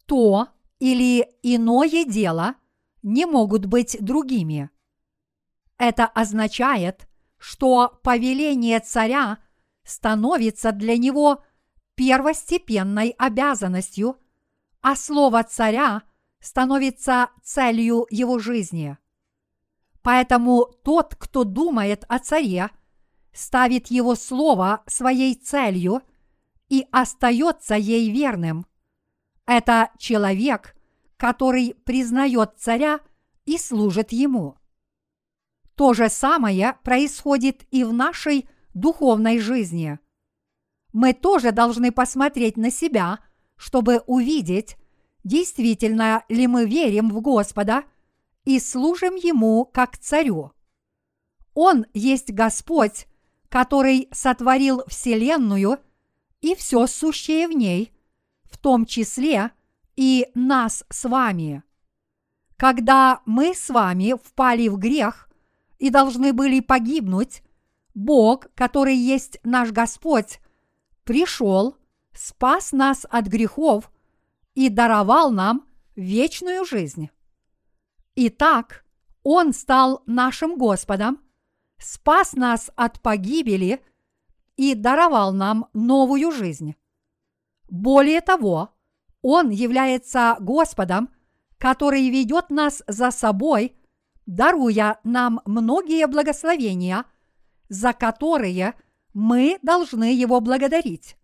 то 0.05 0.47
или 0.79 1.27
иное 1.43 2.05
дело, 2.05 2.55
не 3.03 3.25
могут 3.25 3.65
быть 3.65 3.97
другими. 3.99 4.69
Это 5.77 6.05
означает, 6.05 7.07
что 7.37 7.99
повеление 8.03 8.79
царя 8.79 9.39
становится 9.83 10.71
для 10.71 10.97
него 10.97 11.43
первостепенной 11.95 13.15
обязанностью, 13.17 14.17
а 14.81 14.95
слово 14.95 15.43
царя 15.43 16.03
становится 16.39 17.29
целью 17.43 18.05
его 18.09 18.39
жизни. 18.39 18.97
Поэтому 20.03 20.65
тот, 20.83 21.15
кто 21.15 21.43
думает 21.43 22.05
о 22.07 22.19
царе, 22.19 22.69
ставит 23.33 23.87
его 23.87 24.15
слово 24.15 24.83
своей 24.87 25.35
целью 25.35 26.01
и 26.69 26.87
остается 26.91 27.75
ей 27.75 28.11
верным. 28.11 28.65
Это 29.45 29.91
человек– 29.97 30.75
который 31.21 31.75
признает 31.85 32.53
царя 32.57 32.99
и 33.45 33.59
служит 33.59 34.11
ему. 34.11 34.55
То 35.75 35.93
же 35.93 36.09
самое 36.09 36.79
происходит 36.83 37.63
и 37.69 37.83
в 37.83 37.93
нашей 37.93 38.49
духовной 38.73 39.37
жизни. 39.37 39.99
Мы 40.93 41.13
тоже 41.13 41.51
должны 41.51 41.91
посмотреть 41.91 42.57
на 42.57 42.71
себя, 42.71 43.19
чтобы 43.55 43.99
увидеть, 44.07 44.77
действительно 45.23 46.23
ли 46.27 46.47
мы 46.47 46.65
верим 46.65 47.11
в 47.11 47.21
Господа 47.21 47.83
и 48.43 48.59
служим 48.59 49.13
Ему 49.13 49.65
как 49.65 49.99
царю. 49.99 50.53
Он 51.53 51.85
есть 51.93 52.33
Господь, 52.33 53.05
который 53.47 54.09
сотворил 54.11 54.81
Вселенную 54.87 55.77
и 56.39 56.55
все 56.55 56.87
сущее 56.87 57.47
в 57.47 57.51
ней, 57.51 57.93
в 58.45 58.57
том 58.57 58.87
числе– 58.87 59.51
и 60.01 60.31
нас 60.33 60.83
с 60.89 61.07
вами. 61.07 61.61
Когда 62.57 63.21
мы 63.27 63.53
с 63.53 63.69
вами 63.69 64.15
впали 64.19 64.67
в 64.67 64.79
грех 64.79 65.29
и 65.77 65.91
должны 65.91 66.33
были 66.33 66.59
погибнуть, 66.59 67.43
Бог, 67.93 68.47
который 68.55 68.95
есть 68.95 69.37
наш 69.43 69.71
Господь, 69.71 70.39
пришел, 71.03 71.77
спас 72.13 72.71
нас 72.71 73.05
от 73.11 73.27
грехов 73.27 73.91
и 74.55 74.69
даровал 74.69 75.29
нам 75.29 75.67
вечную 75.95 76.65
жизнь. 76.65 77.11
Итак, 78.15 78.83
Он 79.21 79.53
стал 79.53 80.01
нашим 80.07 80.57
Господом, 80.57 81.21
спас 81.77 82.33
нас 82.33 82.71
от 82.75 82.99
погибели 83.03 83.85
и 84.57 84.73
даровал 84.73 85.31
нам 85.31 85.67
новую 85.73 86.31
жизнь. 86.31 86.73
Более 87.69 88.21
того, 88.21 88.73
он 89.21 89.49
является 89.49 90.37
Господом, 90.39 91.09
который 91.57 92.09
ведет 92.09 92.49
нас 92.49 92.83
за 92.87 93.11
собой, 93.11 93.75
даруя 94.25 94.99
нам 95.03 95.41
многие 95.45 96.07
благословения, 96.07 97.05
за 97.69 97.93
которые 97.93 98.73
мы 99.13 99.59
должны 99.61 100.13
Его 100.13 100.39
благодарить. 100.39 101.17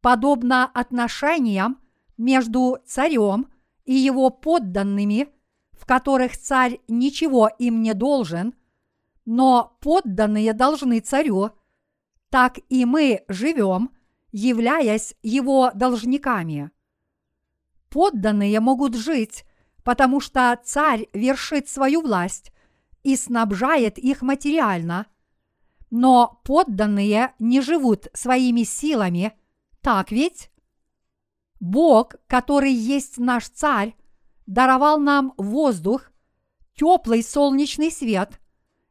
Подобно 0.00 0.64
отношениям 0.64 1.78
между 2.16 2.78
царем 2.86 3.48
и 3.84 3.94
его 3.94 4.30
подданными, 4.30 5.28
в 5.72 5.86
которых 5.86 6.36
царь 6.36 6.80
ничего 6.88 7.48
им 7.58 7.82
не 7.82 7.94
должен, 7.94 8.54
но 9.24 9.76
подданные 9.80 10.52
должны 10.52 11.00
царю, 11.00 11.50
так 12.30 12.58
и 12.68 12.84
мы 12.84 13.24
живем, 13.28 13.90
являясь 14.30 15.14
его 15.22 15.70
должниками. 15.74 16.70
Подданные 17.92 18.58
могут 18.60 18.96
жить, 18.96 19.44
потому 19.84 20.20
что 20.20 20.58
царь 20.64 21.08
вершит 21.12 21.68
свою 21.68 22.00
власть 22.00 22.50
и 23.02 23.16
снабжает 23.16 23.98
их 23.98 24.22
материально, 24.22 25.06
но 25.90 26.40
подданные 26.42 27.34
не 27.38 27.60
живут 27.60 28.06
своими 28.14 28.62
силами, 28.62 29.34
так 29.82 30.10
ведь? 30.10 30.50
Бог, 31.60 32.14
который 32.28 32.72
есть 32.72 33.18
наш 33.18 33.50
царь, 33.50 33.94
даровал 34.46 34.98
нам 34.98 35.34
воздух, 35.36 36.10
теплый 36.74 37.22
солнечный 37.22 37.90
свет, 37.90 38.40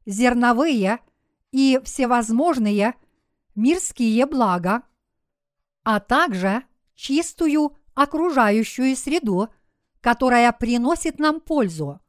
зерновые 0.06 1.00
и 1.52 1.82
всевозможные 1.84 2.94
мирские 3.56 4.28
блага, 4.28 4.84
а 5.84 6.00
также 6.00 6.64
чистую 6.94 7.76
окружающую 8.04 8.96
среду, 8.96 9.50
которая 10.02 10.52
приносит 10.52 11.20
нам 11.20 11.40
пользу. 11.40 12.00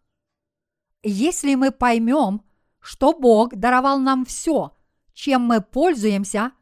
Если 1.02 1.54
мы 1.54 1.72
поймем, 1.72 2.42
что 2.80 3.12
Бог 3.12 3.54
даровал 3.54 3.98
нам 3.98 4.24
все, 4.24 4.76
чем 5.12 5.42
мы 5.42 5.60
пользуемся, 5.60 6.52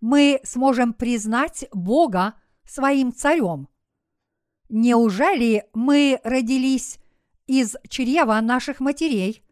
мы 0.00 0.40
сможем 0.44 0.92
признать 0.92 1.66
Бога 1.72 2.34
своим 2.64 3.12
царем. 3.12 3.68
Неужели 4.68 5.64
мы 5.72 6.20
родились 6.22 6.98
из 7.46 7.76
чрева 7.88 8.40
наших 8.40 8.80
матерей, 8.80 9.42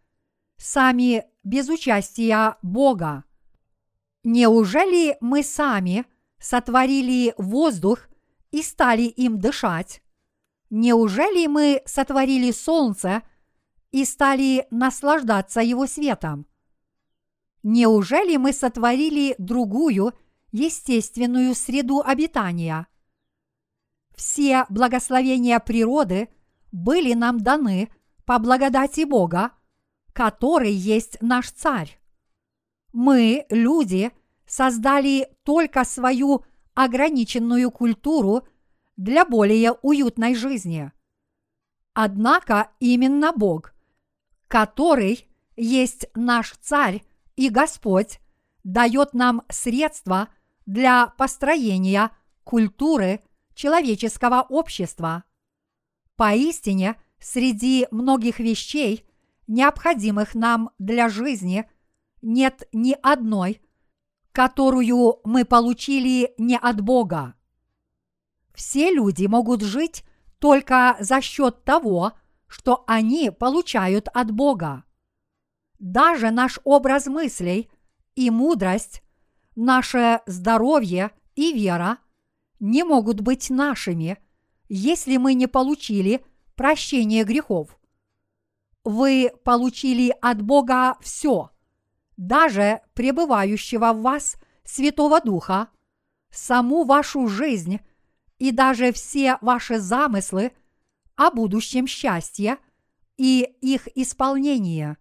сами 0.58 1.24
без 1.42 1.68
участия 1.68 2.56
Бога? 2.62 3.24
Неужели 4.22 5.16
мы 5.20 5.42
сами 5.42 6.04
сотворили 6.38 7.34
воздух 7.38 8.08
и 8.56 8.62
стали 8.62 9.02
им 9.02 9.38
дышать? 9.38 10.02
Неужели 10.70 11.46
мы 11.46 11.82
сотворили 11.84 12.50
солнце 12.50 13.22
и 13.90 14.06
стали 14.06 14.66
наслаждаться 14.70 15.60
его 15.60 15.86
светом? 15.86 16.46
Неужели 17.62 18.38
мы 18.38 18.54
сотворили 18.54 19.34
другую 19.36 20.14
естественную 20.52 21.54
среду 21.54 22.00
обитания? 22.00 22.86
Все 24.16 24.64
благословения 24.70 25.58
природы 25.60 26.30
были 26.72 27.12
нам 27.12 27.38
даны 27.40 27.90
по 28.24 28.38
благодати 28.38 29.04
Бога, 29.04 29.52
который 30.14 30.72
есть 30.72 31.18
наш 31.20 31.50
Царь 31.50 32.00
мы, 32.96 33.44
люди, 33.50 34.10
создали 34.46 35.28
только 35.44 35.84
свою 35.84 36.46
ограниченную 36.76 37.72
культуру 37.72 38.46
для 38.96 39.24
более 39.24 39.72
уютной 39.82 40.36
жизни. 40.36 40.92
Однако 41.94 42.70
именно 42.78 43.32
Бог, 43.32 43.74
который 44.46 45.26
есть 45.56 46.06
наш 46.14 46.52
Царь 46.60 47.02
и 47.34 47.48
Господь, 47.48 48.20
дает 48.62 49.14
нам 49.14 49.42
средства 49.48 50.28
для 50.66 51.08
построения 51.18 52.10
культуры 52.44 53.22
человеческого 53.54 54.42
общества. 54.42 55.24
Поистине, 56.14 56.96
среди 57.18 57.88
многих 57.90 58.38
вещей, 58.38 59.04
необходимых 59.48 60.34
нам 60.34 60.70
для 60.78 61.08
жизни– 61.08 61.68
нет 62.22 62.68
ни 62.72 62.96
одной, 63.02 63.60
которую 64.36 65.18
мы 65.24 65.46
получили 65.46 66.34
не 66.36 66.58
от 66.58 66.82
Бога. 66.82 67.36
Все 68.54 68.90
люди 68.90 69.24
могут 69.24 69.62
жить 69.62 70.04
только 70.38 70.94
за 71.00 71.22
счет 71.22 71.64
того, 71.64 72.12
что 72.46 72.84
они 72.86 73.30
получают 73.30 74.08
от 74.12 74.32
Бога. 74.32 74.84
Даже 75.78 76.30
наш 76.30 76.60
образ 76.64 77.06
мыслей 77.06 77.70
и 78.14 78.28
мудрость, 78.28 79.02
наше 79.54 80.20
здоровье 80.26 81.12
и 81.34 81.54
вера 81.54 81.96
не 82.60 82.84
могут 82.84 83.22
быть 83.22 83.48
нашими, 83.48 84.18
если 84.68 85.16
мы 85.16 85.32
не 85.32 85.46
получили 85.46 86.22
прощение 86.56 87.24
грехов. 87.24 87.78
Вы 88.84 89.32
получили 89.44 90.14
от 90.20 90.42
Бога 90.42 90.98
все– 91.00 91.52
даже 92.16 92.82
пребывающего 92.94 93.92
в 93.92 94.02
вас 94.02 94.36
Святого 94.64 95.20
Духа, 95.20 95.68
саму 96.30 96.84
вашу 96.84 97.28
жизнь 97.28 97.80
и 98.38 98.50
даже 98.50 98.92
все 98.92 99.38
ваши 99.40 99.78
замыслы 99.78 100.52
о 101.14 101.30
будущем 101.30 101.86
счастье 101.86 102.58
и 103.16 103.42
их 103.60 103.88
исполнении. 103.96 104.96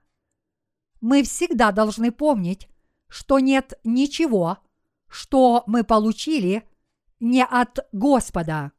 Мы 1.02 1.24
всегда 1.24 1.72
должны 1.72 2.12
помнить, 2.12 2.70
что 3.08 3.40
нет 3.40 3.80
ничего, 3.84 4.60
что 5.08 5.64
мы 5.68 5.84
получили 5.84 6.68
не 7.20 7.44
от 7.44 7.80
Господа. 7.92 8.72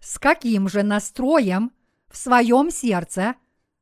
С 0.00 0.18
каким 0.18 0.68
же 0.68 0.82
настроем 0.82 1.72
в 2.08 2.16
своем 2.16 2.70
сердце, 2.70 3.36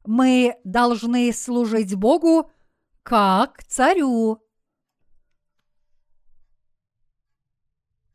мы 0.05 0.57
должны 0.65 1.33
служить 1.33 1.95
Богу 1.95 2.51
как 3.03 3.65
царю. 3.65 4.41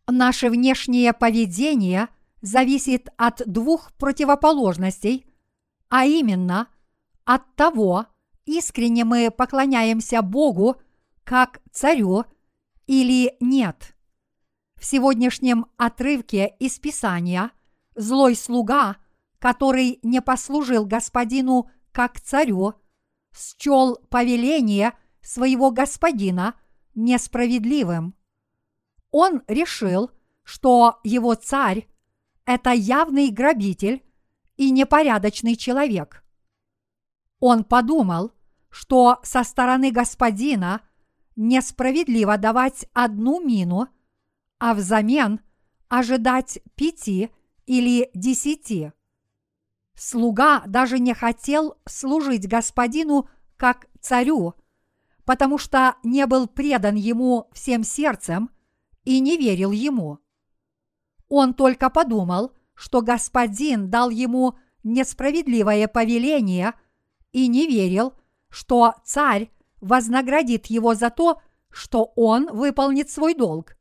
Наше 0.08 0.50
внешнее 0.50 1.14
поведение 1.14 2.10
зависит 2.42 3.10
от 3.18 3.42
двух 3.46 3.94
противоположностей, 3.94 5.26
а 5.90 6.06
именно 6.06 6.68
от 7.26 7.56
того, 7.56 8.08
искренне 8.46 9.06
мы 9.06 9.30
поклоняемся 9.30 10.22
Богу 10.22 10.78
как 11.24 11.62
царю 11.72 12.26
или 12.88 13.36
нет. 13.40 13.96
В 14.76 14.86
сегодняшнем 14.86 15.68
отрывке 15.78 16.56
из 16.60 16.80
Писания 16.80 17.52
злой 17.96 18.36
слуга– 18.36 18.96
который 19.40 20.00
не 20.04 20.22
послужил 20.22 20.86
господину 20.86 21.70
как 21.92 22.20
царю, 22.20 22.76
счел 23.34 23.98
повеление 24.10 24.94
своего 25.22 25.72
господина 25.72 26.56
несправедливым. 26.96 28.16
Он 29.12 29.42
решил, 29.48 30.12
что 30.44 31.00
его 31.04 31.36
царь– 31.36 31.88
это 32.46 32.72
явный 32.72 33.30
грабитель 33.30 34.04
и 34.58 34.72
непорядочный 34.72 35.56
человек. 35.56 36.24
Он 37.40 37.64
подумал, 37.64 38.34
что 38.70 39.20
со 39.24 39.44
стороны 39.44 39.92
господина 39.92 40.82
несправедливо 41.36 42.38
давать 42.38 42.86
одну 42.94 43.40
мину, 43.40 43.88
а 44.60 44.74
взамен 44.74 45.40
ожидать 45.88 46.60
пяти 46.76 47.30
или 47.66 48.10
десяти. 48.14 48.92
Слуга 50.02 50.64
даже 50.66 50.98
не 50.98 51.14
хотел 51.14 51.78
служить 51.86 52.48
господину 52.48 53.28
как 53.58 53.88
царю, 54.00 54.54
потому 55.26 55.58
что 55.58 55.98
не 56.04 56.26
был 56.26 56.48
предан 56.48 56.96
ему 56.96 57.50
всем 57.52 57.84
сердцем 57.84 58.50
и 59.04 59.20
не 59.20 59.36
верил 59.36 59.72
ему. 59.72 60.20
Он 61.28 61.54
только 61.54 61.90
подумал, 61.90 62.54
что 62.76 63.02
господин 63.02 63.90
дал 63.90 64.10
ему 64.10 64.58
несправедливое 64.84 65.90
повеление 65.90 66.76
и 67.34 67.50
не 67.50 67.68
верил, 67.68 68.14
что 68.48 68.96
царь 69.04 69.52
вознаградит 69.82 70.68
его 70.68 70.96
за 70.96 71.10
то, 71.10 71.42
что 71.70 72.14
он 72.16 72.48
выполнит 72.56 73.10
свой 73.10 73.34
долг. 73.34 73.76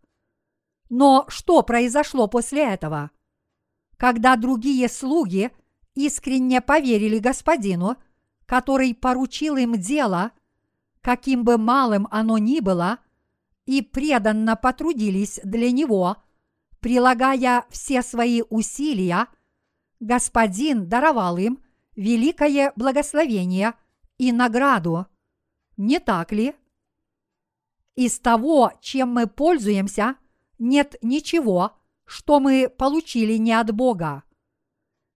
Но 0.91 1.27
что 1.29 1.63
произошло 1.63 2.27
после 2.27 2.65
этого? 2.65 3.13
Когда 3.97 4.35
другие 4.35 4.89
слуги– 4.89 5.53
искренне 5.99 6.61
поверили 6.61 7.19
господину, 7.19 7.97
который 8.47 8.95
поручил 8.95 9.57
им 9.57 9.75
дело, 9.75 10.31
каким 11.01 11.43
бы 11.43 11.59
малым 11.59 12.07
оно 12.13 12.39
ни 12.39 12.61
было, 12.61 13.01
и 13.67 13.83
преданно 13.83 14.55
потрудились 14.55 15.41
для 15.43 15.73
него, 15.73 16.17
прилагая 16.81 17.67
все 17.69 18.03
свои 18.03 18.43
усилия, 18.49 19.27
господин 19.99 20.89
даровал 20.89 21.37
им 21.37 21.59
великое 21.97 22.73
благословение 22.77 23.75
и 24.19 24.31
награду. 24.31 25.07
Не 25.77 25.99
так 25.99 26.31
ли? 26.31 26.55
Из 27.97 28.21
того, 28.21 28.73
чем 28.81 29.13
мы 29.15 29.27
пользуемся, 29.27 30.15
нет 30.61 30.95
ничего, 31.03 31.73
что 32.05 32.39
мы 32.39 32.69
получили 32.69 33.37
не 33.37 33.53
от 33.53 33.75
Бога. 33.75 34.23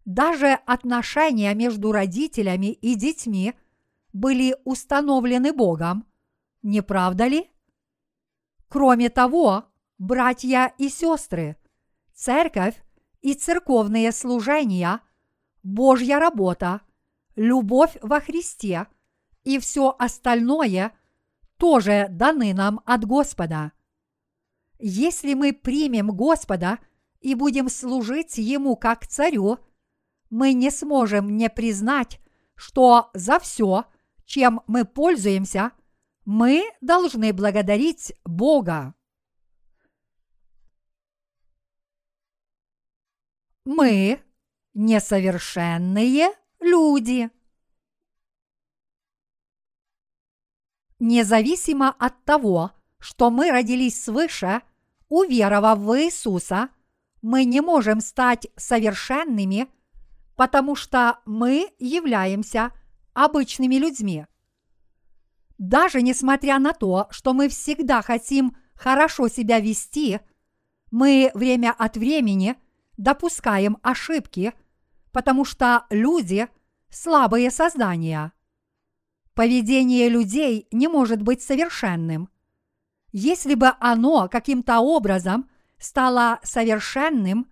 Даже 0.05 0.59
отношения 0.67 1.55
между 1.55 1.93
родителями 1.93 2.73
и 2.73 2.95
детьми 2.95 3.55
были 4.13 4.57
установлены 4.65 5.53
Богом, 5.53 6.07
не 6.63 6.83
правда 6.83 7.27
ли? 7.27 7.49
Кроме 8.69 9.11
того, 9.11 9.65
братья 9.99 10.73
и 10.79 10.89
сестры, 10.89 11.57
церковь 12.15 12.83
и 13.21 13.35
церковные 13.35 14.13
служения, 14.13 15.01
Божья 15.63 16.19
работа, 16.19 16.81
любовь 17.37 17.97
во 18.03 18.21
Христе 18.21 18.87
и 19.45 19.59
все 19.59 19.95
остальное 19.99 20.93
тоже 21.57 22.09
даны 22.11 22.55
нам 22.55 22.81
от 22.85 23.05
Господа. 23.05 23.73
Если 24.79 25.35
мы 25.35 25.53
примем 25.53 26.09
Господа 26.09 26.79
и 27.21 27.37
будем 27.37 27.69
служить 27.69 28.39
Ему 28.39 28.77
как 28.77 29.07
царю, 29.07 29.59
мы 30.33 30.55
не 30.55 30.71
сможем 30.71 31.37
не 31.37 31.51
признать, 31.51 32.19
что 32.55 33.11
за 33.13 33.39
все, 33.39 33.85
чем 34.25 34.63
мы 34.67 34.87
пользуемся, 34.87 35.73
мы 36.25 36.65
должны 36.81 37.35
благодарить 37.35 38.15
Бога. 38.25 38.95
Мы 43.67 44.23
несовершенные 44.73 46.31
люди. 46.61 47.31
Независимо 50.99 51.91
от 51.91 52.25
того, 52.25 52.73
что 52.99 53.29
мы 53.29 53.51
родились 53.51 54.03
свыше, 54.03 54.63
уверовав 55.11 55.79
в 55.81 55.95
Иисуса, 55.99 56.71
мы 57.21 57.45
не 57.45 57.61
можем 57.61 58.01
стать 58.01 58.47
совершенными, 58.57 59.69
потому 60.37 60.75
что 60.75 61.21
мы 61.25 61.71
являемся 61.79 62.73
обычными 63.15 63.77
людьми. 63.77 64.27
Даже 65.59 66.03
несмотря 66.03 66.59
на 66.59 66.73
то, 66.73 67.07
что 67.11 67.35
мы 67.35 67.49
всегда 67.49 68.03
хотим 68.03 68.57
хорошо 68.75 69.29
себя 69.29 69.61
вести, 69.61 70.21
мы 70.91 71.31
время 71.35 71.75
от 71.77 71.97
времени 71.97 72.57
допускаем 72.97 73.79
ошибки, 73.83 74.55
потому 75.13 75.45
что 75.45 75.87
люди– 75.91 76.49
слабые 76.91 77.51
создания. 77.51 78.33
Поведение 79.35 80.09
людей 80.09 80.69
не 80.73 80.89
может 80.89 81.23
быть 81.23 81.43
совершенным. 81.43 82.29
Если 83.13 83.55
бы 83.55 83.73
оно 83.81 84.29
каким-то 84.29 84.81
образом 84.81 85.49
стало 85.79 86.39
совершенным, 86.43 87.49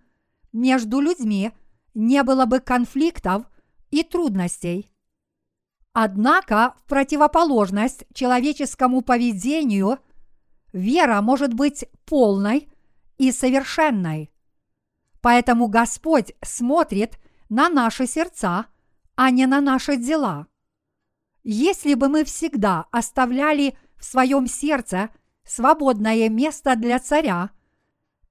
между 0.53 0.99
людьми 0.99 1.51
не 1.93 2.23
было 2.23 2.45
бы 2.45 2.59
конфликтов 2.59 3.43
и 3.89 4.03
трудностей. 4.03 4.91
Однако, 5.93 6.75
в 6.77 6.87
противоположность 6.87 8.05
человеческому 8.13 9.01
поведению, 9.01 9.99
вера 10.71 11.21
может 11.21 11.53
быть 11.53 11.85
полной 12.05 12.69
и 13.17 13.31
совершенной. 13.31 14.31
Поэтому 15.21 15.67
Господь 15.67 16.33
смотрит 16.41 17.19
на 17.49 17.69
наши 17.69 18.07
сердца, 18.07 18.67
а 19.15 19.29
не 19.29 19.45
на 19.45 19.59
наши 19.59 19.97
дела. 19.97 20.47
Если 21.43 21.95
бы 21.95 22.07
мы 22.07 22.23
всегда 22.23 22.85
оставляли 22.91 23.77
в 23.97 24.05
своем 24.05 24.47
сердце 24.47 25.09
свободное 25.43 26.29
место 26.29 26.75
для 26.75 26.99
царя 26.99 27.51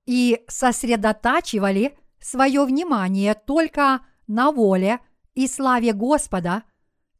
и 0.07 0.42
сосредотачивали 0.49 1.99
свое 2.21 2.65
внимание 2.65 3.35
только 3.35 4.05
на 4.27 4.53
воле 4.53 5.01
и 5.35 5.47
славе 5.47 5.93
Господа, 5.93 6.65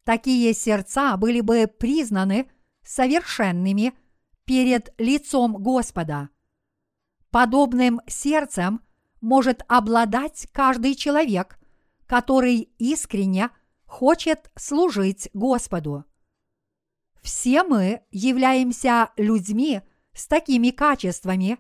такие 0.05 0.53
сердца 0.55 1.17
были 1.17 1.41
бы 1.41 1.67
признаны 1.67 2.51
совершенными 2.83 3.95
перед 4.45 4.93
лицом 4.99 5.55
Господа. 5.63 6.31
Подобным 7.31 8.01
сердцем 8.07 8.81
может 9.21 9.63
обладать 9.69 10.49
каждый 10.53 10.95
человек, 10.95 11.59
который 12.07 12.73
искренне 12.79 13.51
хочет 13.87 14.51
служить 14.57 15.31
Господу. 15.33 16.05
Все 17.23 17.63
мы 17.63 18.03
являемся 18.11 19.11
людьми 19.17 19.83
с 20.15 20.27
такими 20.27 20.71
качествами, 20.71 21.59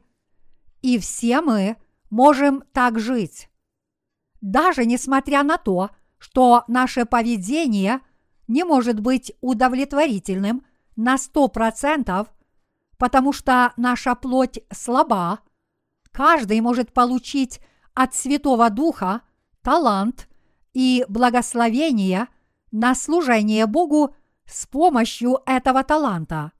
и 0.80 0.98
все 0.98 1.40
мы 1.42 1.76
можем 2.10 2.62
так 2.72 2.98
жить. 2.98 3.48
Даже 4.40 4.84
несмотря 4.84 5.42
на 5.42 5.56
то, 5.56 5.90
что 6.18 6.64
наше 6.68 7.06
поведение 7.06 8.00
не 8.48 8.64
может 8.64 9.00
быть 9.00 9.32
удовлетворительным 9.40 10.64
на 10.96 11.16
сто 11.18 11.48
процентов, 11.48 12.28
потому 12.98 13.32
что 13.32 13.72
наша 13.76 14.14
плоть 14.14 14.60
слаба, 14.72 15.40
каждый 16.12 16.60
может 16.60 16.92
получить 16.92 17.60
от 17.94 18.14
Святого 18.14 18.70
Духа 18.70 19.22
талант 19.62 20.28
и 20.74 21.04
благословение 21.08 22.28
на 22.70 22.94
служение 22.94 23.66
Богу 23.66 24.14
с 24.46 24.66
помощью 24.66 25.40
этого 25.46 25.82
таланта. 25.84 26.52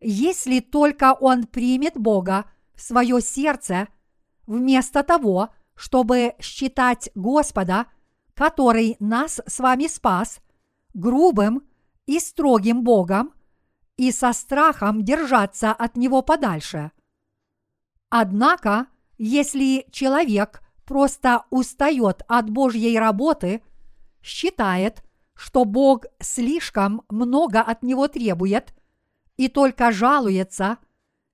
Если 0.00 0.60
только 0.60 1.12
он 1.12 1.46
примет 1.46 1.96
Бога 1.96 2.50
в 2.74 2.80
свое 2.80 3.20
сердце, 3.20 3.88
вместо 4.52 5.02
того, 5.02 5.48
чтобы 5.74 6.34
считать 6.38 7.10
Господа, 7.14 7.86
который 8.34 8.96
нас 9.00 9.40
с 9.46 9.58
вами 9.58 9.86
спас, 9.86 10.40
грубым 10.94 11.62
и 12.06 12.20
строгим 12.20 12.84
Богом, 12.84 13.32
и 13.96 14.12
со 14.12 14.32
страхом 14.32 15.04
держаться 15.04 15.72
от 15.72 15.96
Него 15.96 16.22
подальше. 16.22 16.92
Однако, 18.10 18.86
если 19.16 19.86
человек 19.90 20.62
просто 20.84 21.44
устает 21.50 22.22
от 22.28 22.50
Божьей 22.50 22.98
работы, 22.98 23.62
считает, 24.22 25.02
что 25.34 25.64
Бог 25.64 26.04
слишком 26.20 27.02
много 27.08 27.60
от 27.60 27.82
него 27.82 28.06
требует 28.06 28.74
и 29.36 29.48
только 29.48 29.92
жалуется, 29.92 30.76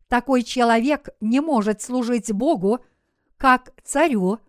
такой 0.06 0.42
человек 0.42 1.08
не 1.20 1.40
может 1.40 1.82
служить 1.82 2.32
Богу 2.32 2.80
как 3.38 3.72
царю, 3.84 4.40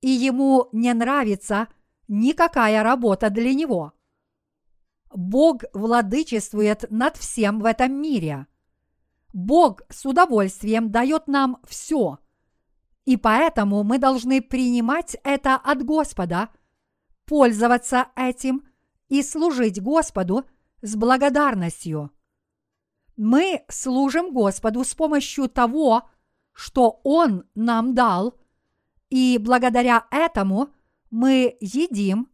и 0.00 0.08
ему 0.08 0.68
не 0.72 0.94
нравится 0.94 1.68
никакая 2.06 2.82
работа 2.82 3.30
для 3.30 3.52
него. 3.52 3.92
Бог 5.12 5.64
владычествует 5.72 6.90
над 6.90 7.16
всем 7.16 7.60
в 7.60 7.64
этом 7.64 8.00
мире. 8.00 8.46
Бог 9.32 9.82
с 9.90 10.06
удовольствием 10.06 10.90
дает 10.90 11.26
нам 11.28 11.58
все, 11.66 12.18
и 13.04 13.16
поэтому 13.16 13.84
мы 13.84 13.98
должны 13.98 14.40
принимать 14.40 15.16
это 15.24 15.54
от 15.54 15.82
Господа, 15.84 16.50
пользоваться 17.24 18.08
этим 18.16 18.66
и 19.08 19.22
служить 19.22 19.82
Господу 19.82 20.44
с 20.82 20.96
благодарностью. 20.96 22.10
Мы 23.16 23.64
служим 23.68 24.32
Господу 24.32 24.84
с 24.84 24.94
помощью 24.94 25.48
того, 25.48 26.08
что 26.58 27.00
Он 27.04 27.44
нам 27.54 27.94
дал, 27.94 28.34
и 29.10 29.38
благодаря 29.40 30.06
этому 30.10 30.70
мы 31.08 31.56
едим, 31.60 32.28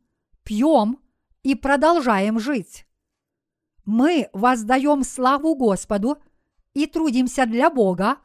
пьем 0.44 0.98
и 1.42 1.54
продолжаем 1.54 2.40
жить. 2.40 2.86
Мы 3.84 4.30
воздаем 4.32 5.04
славу 5.04 5.54
Господу 5.54 6.16
и 6.72 6.86
трудимся 6.86 7.44
для 7.44 7.68
Бога, 7.68 8.16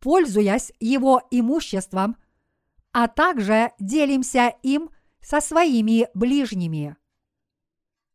пользуясь 0.00 0.70
Его 0.80 1.22
имуществом, 1.30 2.18
а 2.92 3.08
также 3.08 3.72
делимся 3.78 4.52
им 4.62 4.90
со 5.22 5.40
своими 5.40 6.08
ближними. 6.12 6.94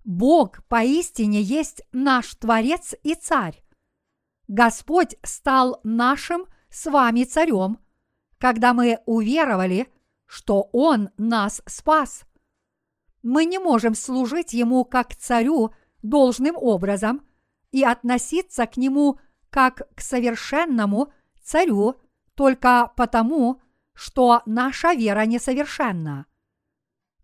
Бог 0.03 0.63
поистине 0.67 1.41
есть 1.41 1.81
наш 1.91 2.35
Творец 2.35 2.93
и 3.01 3.15
Царь. 3.15 3.63
Господь 4.47 5.15
стал 5.23 5.79
нашим 5.83 6.45
с 6.73 6.89
вами 6.89 7.23
Царем, 7.23 7.79
когда 8.39 8.73
мы 8.73 8.99
уверовали, 9.05 9.87
что 10.25 10.69
Он 10.73 11.09
нас 11.17 11.61
спас. 11.65 12.25
Мы 13.21 13.45
не 13.45 13.59
можем 13.59 13.95
служить 13.95 14.53
Ему 14.53 14.83
как 14.83 15.15
Царю 15.15 15.73
должным 16.01 16.55
образом 16.57 17.21
и 17.71 17.83
относиться 17.83 18.65
к 18.65 18.75
Нему 18.77 19.19
как 19.49 19.87
к 19.95 20.01
совершенному 20.01 21.13
Царю 21.43 21.95
только 22.35 22.91
потому, 22.97 23.61
что 23.93 24.41
наша 24.45 24.93
вера 24.93 25.25
несовершенна. 25.25 26.25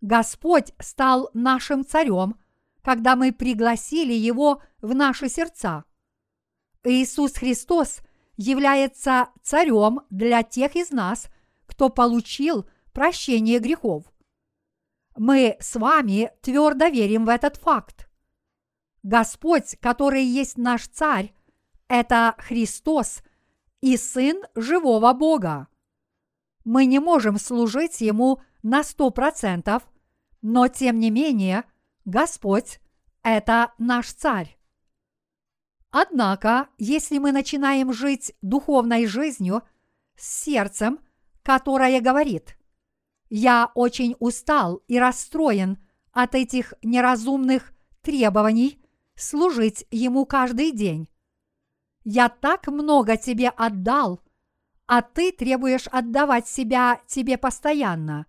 Господь 0.00 0.72
стал 0.78 1.28
нашим 1.34 1.84
Царем– 1.84 2.36
когда 2.82 3.16
мы 3.16 3.32
пригласили 3.32 4.12
Его 4.12 4.62
в 4.80 4.94
наши 4.94 5.28
сердца. 5.28 5.84
Иисус 6.84 7.34
Христос 7.34 8.00
является 8.40 9.28
царем 9.42 10.00
для 10.08 10.42
тех 10.42 10.74
из 10.74 10.90
нас, 10.90 11.28
кто 11.66 11.90
получил 11.90 12.66
прощение 12.94 13.58
грехов. 13.58 14.04
Мы 15.14 15.58
с 15.60 15.76
вами 15.76 16.32
твердо 16.40 16.86
верим 16.86 17.26
в 17.26 17.28
этот 17.28 17.58
факт. 17.58 18.08
Господь, 19.02 19.76
который 19.80 20.24
есть 20.24 20.56
наш 20.56 20.88
Царь, 20.88 21.34
это 21.86 22.34
Христос 22.38 23.22
и 23.82 23.98
Сын 23.98 24.42
живого 24.54 25.12
Бога. 25.12 25.68
Мы 26.64 26.86
не 26.86 26.98
можем 26.98 27.38
служить 27.38 28.00
Ему 28.00 28.40
на 28.62 28.82
сто 28.84 29.10
процентов, 29.10 29.82
но 30.40 30.66
тем 30.68 30.98
не 30.98 31.10
менее 31.10 31.64
Господь– 32.06 32.80
это 33.22 33.74
наш 33.76 34.10
Царь. 34.14 34.59
Однако, 35.90 36.68
если 36.78 37.18
мы 37.18 37.32
начинаем 37.32 37.92
жить 37.92 38.34
духовной 38.42 39.06
жизнью 39.06 39.62
с 40.16 40.44
сердцем, 40.44 41.00
которое 41.42 42.00
говорит 42.00 42.56
«Я 43.28 43.72
очень 43.74 44.14
устал 44.20 44.82
и 44.86 44.98
расстроен 44.98 45.78
от 46.12 46.34
этих 46.34 46.74
неразумных 46.82 47.72
требований 48.02 48.80
служить 49.16 49.84
Ему 49.90 50.26
каждый 50.26 50.72
день. 50.72 51.08
Я 52.04 52.28
так 52.28 52.68
много 52.68 53.16
тебе 53.16 53.48
отдал, 53.48 54.20
а 54.86 55.02
ты 55.02 55.32
требуешь 55.32 55.86
отдавать 55.88 56.48
себя 56.48 57.00
тебе 57.06 57.36
постоянно. 57.36 58.26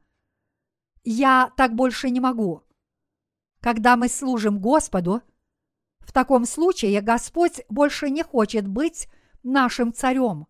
Я 1.04 1.52
так 1.58 1.74
больше 1.74 2.10
не 2.10 2.20
могу. 2.20 2.64
Когда 3.62 3.96
мы 3.96 4.10
служим 4.10 4.60
Господу, 4.60 5.22
в 6.12 6.14
таком 6.14 6.44
случае 6.44 7.00
Господь 7.00 7.62
больше 7.70 8.10
не 8.10 8.22
хочет 8.22 8.68
быть 8.68 9.08
нашим 9.44 9.94
царем. 9.94 10.48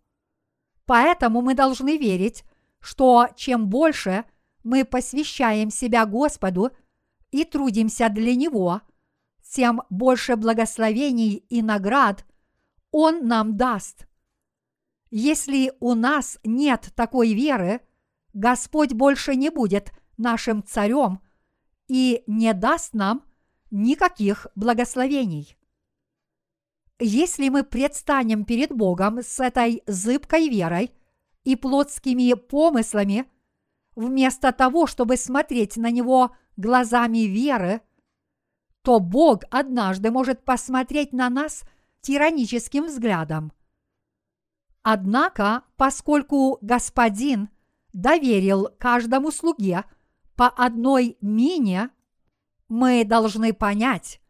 Поэтому 0.87 1.43
мы 1.43 1.53
должны 1.53 1.97
верить, 1.97 2.43
что 2.79 3.27
чем 3.35 3.67
больше 3.69 4.25
мы 4.63 4.83
посвящаем 4.85 5.69
себя 5.69 6.07
Господу 6.07 6.71
и 7.29 7.45
трудимся 7.45 8.09
для 8.09 8.33
Него, 8.35 8.81
тем 9.47 9.83
больше 9.91 10.35
благословений 10.35 11.45
и 11.47 11.61
наград 11.61 12.25
Он 12.89 13.27
нам 13.27 13.55
даст. 13.55 14.07
Если 15.11 15.73
у 15.79 15.93
нас 15.93 16.39
нет 16.43 16.91
такой 16.95 17.35
веры, 17.35 17.81
Господь 18.33 18.93
больше 18.93 19.35
не 19.35 19.51
будет 19.51 19.91
нашим 20.17 20.63
царем 20.63 21.21
и 21.87 22.23
не 22.25 22.51
даст 22.55 22.95
нам 22.95 23.23
никаких 23.71 24.47
благословений. 24.55 25.57
Если 26.99 27.49
мы 27.49 27.63
предстанем 27.63 28.45
перед 28.45 28.71
Богом 28.71 29.23
с 29.23 29.39
этой 29.39 29.81
зыбкой 29.87 30.49
верой 30.49 30.91
и 31.43 31.55
плотскими 31.55 32.33
помыслами, 32.33 33.25
вместо 33.95 34.51
того, 34.51 34.85
чтобы 34.85 35.17
смотреть 35.17 35.77
на 35.77 35.89
Него 35.89 36.35
глазами 36.57 37.19
веры, 37.19 37.81
то 38.83 38.99
Бог 38.99 39.43
однажды 39.49 40.11
может 40.11 40.43
посмотреть 40.43 41.13
на 41.13 41.29
нас 41.29 41.63
тираническим 42.01 42.85
взглядом. 42.85 43.51
Однако, 44.83 45.63
поскольку 45.77 46.57
Господин 46.61 47.49
доверил 47.93 48.69
каждому 48.79 49.31
слуге 49.31 49.85
по 50.35 50.47
одной 50.47 51.17
мине, 51.21 51.91
мы 52.71 53.03
должны 53.03 53.51
понять, 53.51 54.21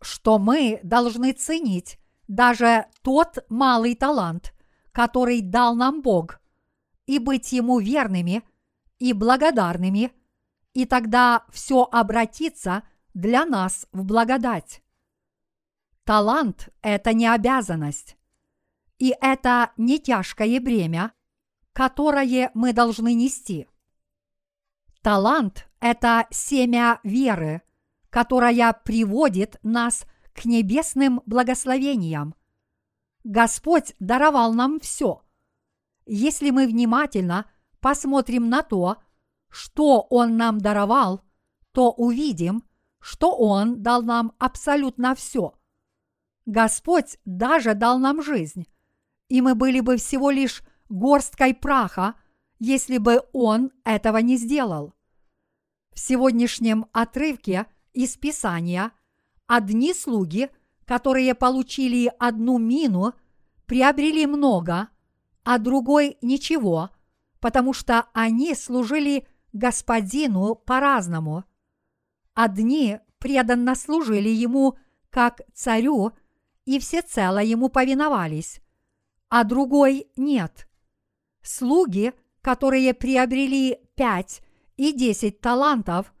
что 0.00 0.40
мы 0.40 0.80
должны 0.82 1.32
ценить 1.32 2.00
даже 2.26 2.86
тот 3.02 3.38
малый 3.48 3.94
талант, 3.94 4.52
который 4.90 5.40
дал 5.40 5.76
нам 5.76 6.02
Бог, 6.02 6.40
и 7.06 7.20
быть 7.20 7.52
Ему 7.52 7.78
верными 7.78 8.42
и 8.98 9.12
благодарными, 9.12 10.10
и 10.74 10.84
тогда 10.84 11.44
все 11.52 11.84
обратится 11.84 12.82
для 13.14 13.46
нас 13.46 13.86
в 13.92 14.02
благодать. 14.02 14.82
Талант– 16.02 16.70
это 16.82 17.12
не 17.12 17.32
обязанность, 17.32 18.16
и 18.98 19.14
это 19.20 19.70
не 19.76 20.00
тяжкое 20.00 20.60
бремя, 20.60 21.12
которое 21.72 22.50
мы 22.52 22.72
должны 22.72 23.14
нести. 23.14 23.68
Талант– 25.02 25.68
это 25.80 26.26
семя 26.30 26.98
веры, 27.04 27.62
которая 28.10 28.72
приводит 28.72 29.58
нас 29.62 30.06
к 30.32 30.44
небесным 30.44 31.22
благословениям. 31.26 32.34
Господь 33.24 33.94
даровал 33.98 34.52
нам 34.52 34.78
все. 34.80 35.22
Если 36.04 36.50
мы 36.50 36.66
внимательно 36.66 37.50
посмотрим 37.80 38.48
на 38.48 38.62
то, 38.62 38.98
что 39.48 40.06
Он 40.10 40.36
нам 40.36 40.58
даровал, 40.58 41.22
то 41.72 41.90
увидим, 41.90 42.64
что 43.00 43.34
Он 43.36 43.82
дал 43.82 44.02
нам 44.02 44.32
абсолютно 44.38 45.14
все. 45.14 45.54
Господь 46.44 47.18
даже 47.24 47.74
дал 47.74 47.98
нам 47.98 48.22
жизнь, 48.22 48.68
и 49.28 49.40
мы 49.40 49.54
были 49.54 49.80
бы 49.80 49.96
всего 49.96 50.30
лишь 50.30 50.62
горсткой 50.88 51.54
праха, 51.54 52.14
если 52.58 52.98
бы 52.98 53.22
Он 53.32 53.72
этого 53.84 54.18
не 54.18 54.36
сделал. 54.36 54.94
В 55.92 55.98
сегодняшнем 55.98 56.86
отрывке– 56.92 57.66
из 57.96 58.18
Писания, 58.18 58.92
одни 59.46 59.94
слуги, 59.94 60.50
которые 60.84 61.34
получили 61.34 62.12
одну 62.18 62.58
мину, 62.58 63.14
приобрели 63.64 64.26
много, 64.26 64.90
а 65.44 65.58
другой 65.58 66.18
ничего, 66.20 66.90
потому 67.40 67.72
что 67.72 68.06
они 68.12 68.54
служили 68.54 69.26
господину 69.54 70.54
по-разному. 70.54 71.44
Одни 72.34 73.00
преданно 73.18 73.74
служили 73.74 74.28
ему 74.28 74.76
как 75.08 75.40
царю 75.54 76.12
и 76.66 76.78
всецело 76.78 77.42
ему 77.42 77.70
повиновались, 77.70 78.60
а 79.30 79.42
другой 79.42 80.08
нет. 80.16 80.68
Слуги, 81.42 82.12
которые 82.42 82.92
приобрели 82.92 83.80
пять 83.94 84.42
и 84.76 84.92
десять 84.92 85.40
талантов, 85.40 86.12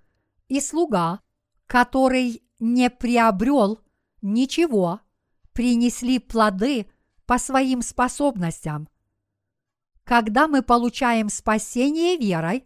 и 0.48 0.60
слуга, 0.60 1.20
который 1.66 2.42
не 2.58 2.90
приобрел 2.90 3.80
ничего, 4.22 5.00
принесли 5.52 6.18
плоды 6.18 6.86
по 7.26 7.38
своим 7.38 7.82
способностям. 7.82 8.88
Когда 10.04 10.46
мы 10.46 10.62
получаем 10.62 11.28
спасение 11.28 12.16
верой, 12.16 12.64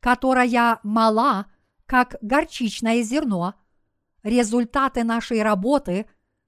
которая 0.00 0.78
мала, 0.82 1.46
как 1.86 2.16
горчичное 2.20 3.02
зерно, 3.02 3.54
результаты 4.22 5.04
нашей 5.04 5.42
работы, 5.42 6.06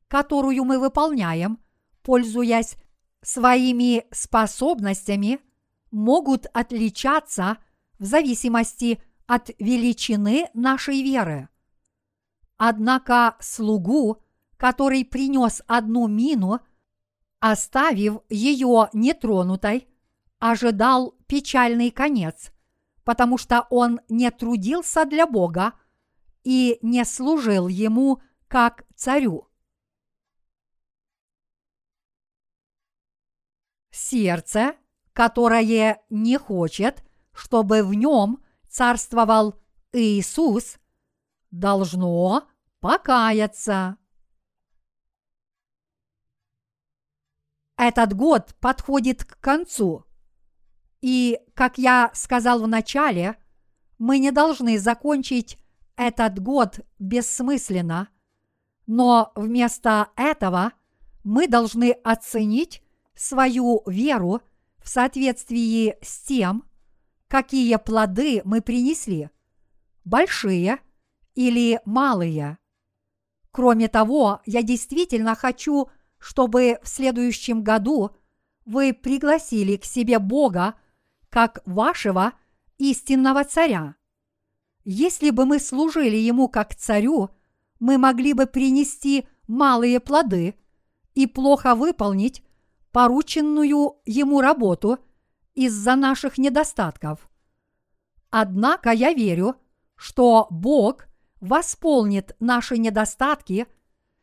которую 0.08 0.64
мы 0.64 0.78
выполняем, 0.78 1.58
пользуясь 2.02 2.76
своими 3.22 4.04
способностями, 4.12 5.40
могут 5.90 6.46
отличаться 6.52 7.56
в 7.98 8.04
зависимости 8.04 9.02
от 9.26 9.50
величины 9.58 10.50
нашей 10.52 11.02
веры. 11.02 11.48
Однако 12.66 13.36
слугу, 13.40 14.22
который 14.56 15.04
принес 15.04 15.60
одну 15.66 16.06
мину, 16.06 16.60
оставив 17.38 18.22
ее 18.30 18.88
нетронутой, 18.94 19.86
ожидал 20.38 21.10
печальный 21.26 21.90
конец, 21.90 22.52
потому 23.04 23.36
что 23.36 23.66
он 23.68 24.00
не 24.08 24.30
трудился 24.30 25.04
для 25.04 25.26
Бога 25.26 25.74
и 26.42 26.78
не 26.80 27.04
служил 27.04 27.68
ему 27.68 28.22
как 28.48 28.86
царю. 28.94 29.46
Сердце, 33.90 34.74
которое 35.12 36.02
не 36.08 36.38
хочет, 36.38 37.04
чтобы 37.34 37.82
в 37.82 37.92
нем 37.92 38.42
царствовал 38.70 39.60
Иисус– 39.92 40.78
должно 41.54 42.48
покаяться. 42.84 43.96
Этот 47.78 48.12
год 48.12 48.54
подходит 48.60 49.24
к 49.24 49.40
концу. 49.40 50.04
И, 51.00 51.40
как 51.54 51.78
я 51.78 52.10
сказал 52.12 52.62
в 52.62 52.68
начале, 52.68 53.38
мы 53.96 54.18
не 54.18 54.32
должны 54.32 54.78
закончить 54.78 55.58
этот 55.96 56.38
год 56.40 56.80
бессмысленно, 56.98 58.10
но 58.86 59.32
вместо 59.34 60.10
этого 60.14 60.72
мы 61.22 61.48
должны 61.48 61.92
оценить 62.04 62.82
свою 63.14 63.82
веру 63.86 64.42
в 64.76 64.90
соответствии 64.90 65.96
с 66.02 66.18
тем, 66.26 66.64
какие 67.28 67.76
плоды 67.76 68.42
мы 68.44 68.60
принесли, 68.60 69.30
большие– 70.04 70.80
или 71.34 71.80
малые. 71.84 72.58
Кроме 73.54 73.86
того, 73.86 74.40
я 74.46 74.64
действительно 74.64 75.36
хочу, 75.36 75.88
чтобы 76.18 76.80
в 76.82 76.88
следующем 76.88 77.62
году 77.62 78.10
вы 78.64 78.92
пригласили 78.92 79.76
к 79.76 79.84
себе 79.84 80.18
Бога 80.18 80.74
как 81.30 81.62
вашего 81.64 82.32
истинного 82.78 83.44
царя. 83.44 83.94
Если 84.82 85.30
бы 85.30 85.46
мы 85.46 85.60
служили 85.60 86.16
Ему 86.16 86.48
как 86.48 86.74
царю, 86.74 87.30
мы 87.78 87.96
могли 87.96 88.32
бы 88.32 88.46
принести 88.46 89.28
малые 89.46 90.00
плоды 90.00 90.56
и 91.14 91.28
плохо 91.28 91.76
выполнить 91.76 92.42
порученную 92.90 94.00
ему 94.04 94.40
работу 94.40 94.98
из-за 95.54 95.94
наших 95.94 96.38
недостатков. 96.38 97.30
Однако 98.30 98.90
я 98.90 99.12
верю, 99.12 99.54
что 99.94 100.48
Бог 100.50 101.06
восполнит 101.44 102.34
наши 102.40 102.78
недостатки, 102.78 103.66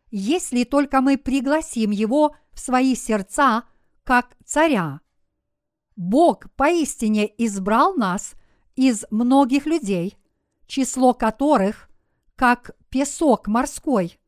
если 0.09 0.63
только 0.63 1.01
мы 1.01 1.17
пригласим 1.17 1.91
Его 1.91 2.35
в 2.51 2.59
свои 2.59 2.95
сердца 2.95 3.63
как 4.03 4.35
царя. 4.43 5.01
Бог 5.95 6.51
поистине 6.55 7.31
избрал 7.37 7.93
нас 7.95 8.33
из 8.75 9.05
многих 9.11 9.65
людей, 9.65 10.17
число 10.65 11.13
которых, 11.13 11.89
как 12.35 12.71
песок 12.89 13.47
морской, 13.47 14.19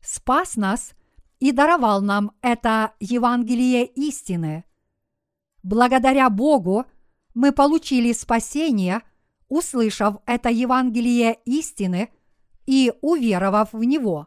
спас 0.00 0.56
нас 0.56 0.92
и 1.40 1.50
даровал 1.50 2.00
нам 2.00 2.32
это 2.40 2.94
Евангелие 3.00 3.84
истины. 3.84 4.64
Благодаря 5.62 6.30
Богу 6.30 6.86
мы 7.34 7.52
получили 7.52 8.12
спасение, 8.12 9.02
услышав 9.48 10.18
это 10.26 10.50
Евангелие 10.50 11.38
истины 11.44 12.10
и 12.68 12.92
уверовав 13.00 13.72
в 13.72 13.82
него. 13.82 14.26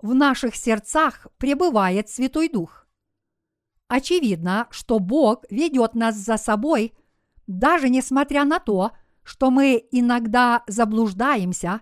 В 0.00 0.14
наших 0.14 0.54
сердцах 0.54 1.26
пребывает 1.38 2.08
Святой 2.08 2.48
Дух. 2.48 2.86
Очевидно, 3.88 4.68
что 4.70 5.00
Бог 5.00 5.44
ведет 5.50 5.96
нас 5.96 6.14
за 6.14 6.36
собой, 6.36 6.92
даже 7.48 7.88
несмотря 7.88 8.44
на 8.44 8.60
то, 8.60 8.92
что 9.24 9.50
мы 9.50 9.88
иногда 9.90 10.62
заблуждаемся, 10.68 11.80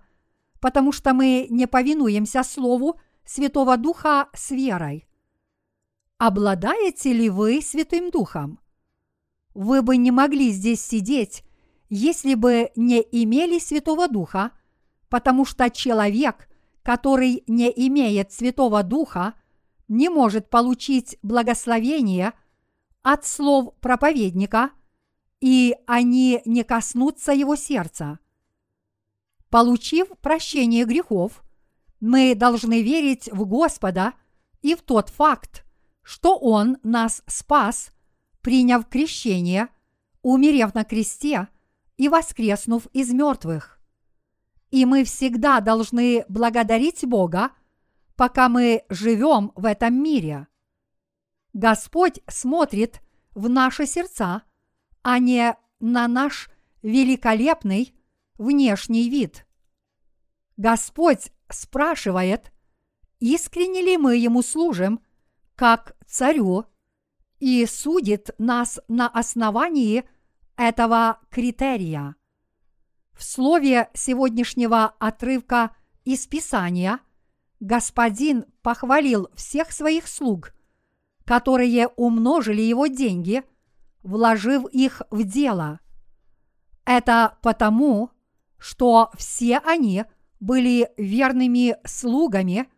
потому 0.61 0.93
что 0.93 1.13
мы 1.13 1.47
не 1.51 1.67
повинуемся 1.67 2.43
Слову 2.43 2.99
Святого 3.27 3.77
Духа 3.77 4.31
с 4.33 4.51
верой. 4.51 5.07
Обладаете 6.17 7.13
ли 7.13 7.29
вы 7.29 7.61
Святым 7.61 8.11
Духом? 8.11 8.61
Вы 9.53 9.83
бы 9.83 9.99
не 9.99 10.11
могли 10.11 10.53
здесь 10.53 10.83
сидеть, 10.83 11.45
если 11.91 12.35
бы 12.35 12.71
не 12.77 13.03
имели 13.03 13.59
Святого 13.59 14.09
Духа, 14.09 14.53
потому 15.15 15.45
что 15.45 15.71
человек, 15.71 16.49
который 16.83 17.45
не 17.47 17.71
имеет 17.87 18.33
Святого 18.33 18.83
Духа, 18.83 19.35
не 19.87 20.09
может 20.09 20.51
получить 20.51 21.19
благословение 21.23 22.33
от 23.03 23.25
слов 23.25 23.77
проповедника, 23.77 24.71
и 25.41 25.77
они 25.87 26.43
не 26.45 26.65
коснутся 26.65 27.31
его 27.31 27.55
сердца. 27.55 28.19
Получив 29.51 30.09
прощение 30.21 30.85
грехов, 30.85 31.45
мы 32.01 32.35
должны 32.35 32.83
верить 32.83 33.31
в 33.31 33.47
Господа 33.47 34.15
и 34.63 34.75
в 34.75 34.83
тот 34.83 35.11
факт, 35.11 35.65
что 36.03 36.37
Он 36.37 36.79
нас 36.83 37.23
спас, 37.29 37.93
приняв 38.43 38.89
крещение, 38.89 39.69
умерев 40.23 40.75
на 40.75 40.83
кресте 40.83 41.47
и 41.99 42.09
воскреснув 42.09 42.87
из 42.87 43.13
мертвых. 43.13 43.74
И 44.75 44.87
мы 44.87 45.05
всегда 45.05 45.61
должны 45.61 46.25
благодарить 46.29 47.07
Бога, 47.07 47.53
пока 48.17 48.49
мы 48.49 48.83
живем 48.89 49.53
в 49.55 49.67
этом 49.67 50.03
мире. 50.03 50.49
Господь 51.53 52.19
смотрит 52.27 53.01
в 53.37 53.49
наши 53.49 53.87
сердца, 53.87 54.43
а 55.03 55.21
не 55.21 55.57
на 55.79 56.09
наш 56.09 56.51
великолепный 56.83 57.95
внешний 58.37 59.09
вид. 59.09 59.47
Господь 60.57 61.31
спрашивает, 61.49 62.53
искренне 63.21 63.81
ли 63.81 63.97
мы 63.97 64.17
Ему 64.17 64.43
служим, 64.43 64.99
как 65.55 65.97
царю, 66.05 66.65
и 67.39 67.65
судит 67.67 68.31
нас 68.39 68.81
на 68.89 69.07
основании 69.07 70.03
этого 70.57 71.21
критерия. 71.31 72.17
В 73.15 73.23
слове 73.25 73.91
сегодняшнего 73.95 74.95
отрывка 74.99 75.75
из 76.05 76.27
Писания 76.27 77.01
Господин 77.61 78.45
похвалил 78.61 79.31
всех 79.35 79.73
своих 79.73 80.07
слуг, 80.07 80.53
которые 81.25 81.89
умножили 81.89 82.61
его 82.61 82.89
деньги, 82.89 83.43
вложив 84.03 84.67
их 84.67 85.01
в 85.11 85.25
дело. 85.25 85.81
Это 86.85 87.39
потому, 87.41 88.11
что 88.59 89.11
все 89.17 89.59
они 89.59 90.05
были 90.41 90.91
верными 90.99 91.79
слугами, 91.87 92.69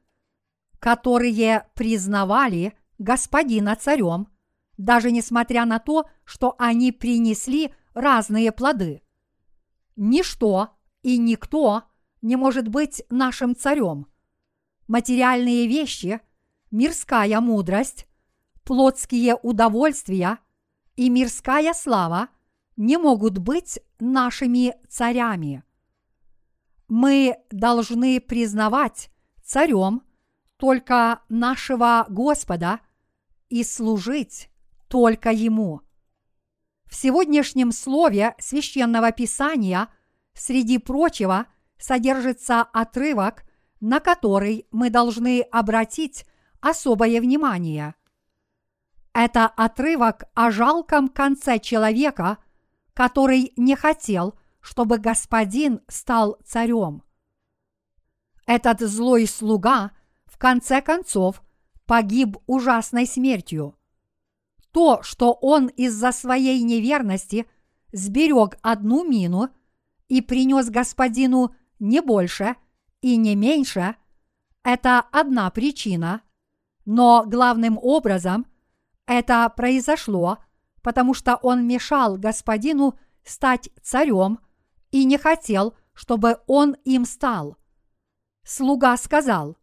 которые 0.79 1.67
признавали 1.75 2.75
господина 2.99 3.75
царем, 3.75 4.29
даже 4.77 5.11
несмотря 5.11 5.65
на 5.65 5.81
то, 5.81 6.09
что 6.25 6.55
они 6.59 6.93
принесли 6.93 7.75
разные 7.95 8.53
плоды. 8.53 9.03
Ничто 9.97 10.71
и 11.03 11.19
никто 11.19 11.85
не 12.23 12.37
может 12.37 12.69
быть 12.69 13.03
нашим 13.11 13.57
царем. 13.57 14.07
Материальные 14.87 15.67
вещи, 15.67 16.21
мирская 16.71 17.41
мудрость, 17.41 18.07
плотские 18.65 19.35
удовольствия 19.35 20.39
и 20.95 21.09
мирская 21.11 21.73
слава 21.73 22.29
не 22.77 22.97
могут 22.97 23.39
быть 23.39 23.81
нашими 23.99 24.77
царями 24.89 25.67
мы 26.89 27.37
должны 27.51 28.21
признавать 28.21 29.11
царем 29.43 30.03
только 30.57 31.23
нашего 31.29 32.07
Господа 32.09 32.81
и 33.49 33.63
служить 33.65 34.51
только 34.89 35.31
Ему. 35.31 35.83
В 36.87 36.95
сегодняшнем 36.95 37.73
слове 37.73 38.35
священного 38.39 39.13
писания, 39.13 39.89
среди 40.35 40.79
прочего, 40.79 41.47
содержится 41.79 42.63
отрывок, 42.63 43.45
на 43.81 44.01
который 44.01 44.67
мы 44.71 44.91
должны 44.91 45.43
обратить 45.53 46.25
особое 46.61 47.21
внимание. 47.21 47.95
Это 49.13 49.47
отрывок 49.47 50.25
о 50.35 50.51
жалком 50.51 51.09
конце 51.09 51.59
человека, 51.59 52.39
который 52.95 53.53
не 53.57 53.77
хотел– 53.77 54.39
чтобы 54.67 54.99
господин 54.99 55.81
стал 55.87 56.39
царем. 56.45 57.05
Этот 58.47 58.81
злой 58.81 59.29
слуга 59.29 59.93
в 60.25 60.39
конце 60.39 60.83
концов 60.83 61.41
погиб 61.87 62.37
ужасной 62.47 63.07
смертью. 63.07 63.79
То, 64.77 65.03
что 65.03 65.33
он 65.33 65.69
из-за 65.69 66.13
своей 66.13 66.63
неверности 66.63 67.47
сберег 67.93 68.59
одну 68.61 69.09
мину 69.09 69.49
и 70.07 70.21
принес 70.21 70.69
господину 70.69 71.55
не 71.79 72.03
больше 72.03 72.57
и 73.01 73.17
не 73.17 73.35
меньше, 73.37 73.97
это 74.65 74.99
одна 75.13 75.51
причина, 75.51 76.21
но 76.85 77.25
главным 77.27 77.79
образом 77.81 78.45
это 79.07 79.49
произошло, 79.49 80.41
потому 80.83 81.15
что 81.15 81.37
он 81.37 81.67
мешал 81.67 82.19
господину 82.19 82.99
стать 83.25 83.71
царем 83.83 84.41
и 84.91 85.07
не 85.07 85.17
хотел, 85.17 85.75
чтобы 85.95 86.41
он 86.47 86.77
им 86.85 87.07
стал. 87.07 87.57
Слуга 88.45 88.95
сказал, 88.99 89.57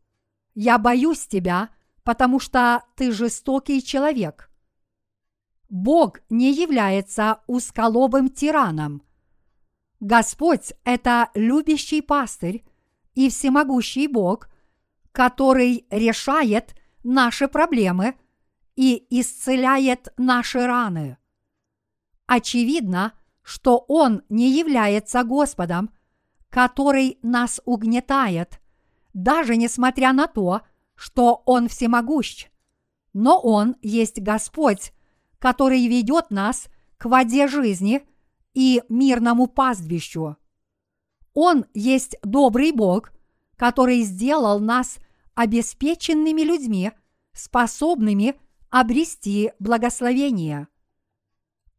«Я 0.55 0.79
боюсь 0.79 1.27
тебя, 1.27 1.69
потому 2.01 2.39
что 2.39 2.81
ты 2.95 3.11
жестокий 3.11 3.83
человек». 3.83 4.49
Бог 5.73 6.19
не 6.29 6.51
является 6.53 7.39
усколобым 7.47 8.29
тираном. 8.29 9.01
Господь– 9.99 10.71
это 10.83 11.31
любящий 11.33 12.03
пастырь 12.03 12.63
и 13.15 13.27
всемогущий 13.31 14.05
Бог, 14.05 14.49
который 15.11 15.87
решает 15.89 16.75
наши 17.03 17.47
проблемы 17.47 18.13
и 18.75 19.03
исцеляет 19.09 20.13
наши 20.15 20.63
раны. 20.63 21.17
Очевидно, 22.27 23.13
что 23.41 23.83
Он 23.87 24.21
не 24.29 24.51
является 24.51 25.23
Господом, 25.23 25.89
который 26.49 27.17
нас 27.23 27.59
угнетает, 27.65 28.61
даже 29.15 29.55
несмотря 29.55 30.13
на 30.13 30.27
то, 30.27 30.61
что 30.93 31.41
Он 31.47 31.67
всемогущ. 31.67 32.45
Но 33.13 33.39
Он 33.39 33.75
есть 33.81 34.21
Господь, 34.21 34.93
который 35.43 35.85
ведет 35.89 36.31
нас 36.31 36.69
к 36.97 37.03
воде 37.03 37.49
жизни 37.49 38.07
и 38.53 38.81
мирному 38.87 39.47
пастбищу. 39.47 40.37
Он 41.33 41.65
есть 41.73 42.15
добрый 42.23 42.71
Бог, 42.71 43.11
который 43.57 44.03
сделал 44.03 44.61
нас 44.61 44.99
обеспеченными 45.35 46.43
людьми, 46.43 46.93
способными 47.33 48.35
обрести 48.69 49.51
благословение. 49.59 50.69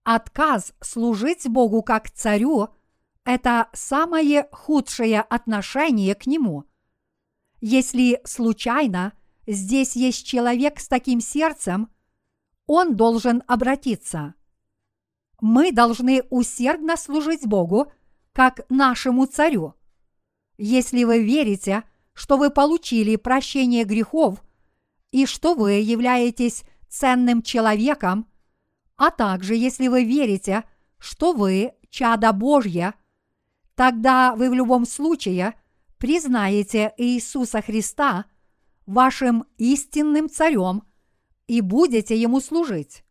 Отказ 0.03 0.75
служить 0.83 1.49
Богу 1.49 1.83
как 1.83 2.11
царю– 2.11 2.69
это 3.25 3.71
самое 3.73 4.47
худшее 4.53 5.23
отношение 5.23 6.15
к 6.15 6.27
Нему. 6.27 6.65
Если 7.63 8.21
случайно 8.25 9.15
здесь 9.47 9.97
есть 9.97 10.27
человек 10.27 10.81
с 10.81 10.87
таким 10.87 11.23
сердцем, 11.23 11.89
он 12.67 12.97
должен 12.97 13.43
обратиться. 13.47 14.35
Мы 15.41 15.73
должны 15.73 16.23
усердно 16.31 16.97
служить 16.97 17.47
Богу, 17.47 17.93
как 18.33 18.61
нашему 18.69 19.27
царю. 19.27 19.75
Если 20.57 21.05
вы 21.05 21.23
верите, 21.23 21.85
что 22.15 22.37
вы 22.37 22.51
получили 22.51 23.17
прощение 23.17 23.85
грехов 23.85 24.43
и 25.11 25.27
что 25.27 25.55
вы 25.55 25.73
являетесь 25.73 26.65
ценным 26.89 27.43
человеком, 27.43 28.29
а 28.97 29.11
также 29.11 29.55
если 29.55 29.89
вы 29.89 30.05
верите, 30.05 30.65
что 30.99 31.33
вы 31.33 31.73
чадо 31.91 32.33
Божье, 32.33 32.95
тогда 33.75 34.35
вы 34.37 34.49
в 34.49 34.55
любом 34.55 34.87
случае 34.87 35.55
признаете 35.99 36.95
Иисуса 36.97 37.61
Христа 37.61 38.27
вашим 38.87 39.45
истинным 39.59 40.29
царем 40.29 40.85
и 41.47 41.61
будете 41.61 42.17
ему 42.17 42.41
служить. 42.41 43.05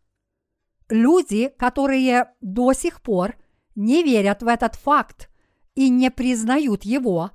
Люди, 0.90 1.50
которые 1.58 2.34
до 2.42 2.74
сих 2.74 3.02
пор 3.02 3.38
не 3.76 4.04
верят 4.04 4.44
в 4.44 4.48
этот 4.48 4.76
факт 4.76 5.30
и 5.76 5.90
не 5.90 6.12
признают 6.12 6.84
его, 6.84 7.32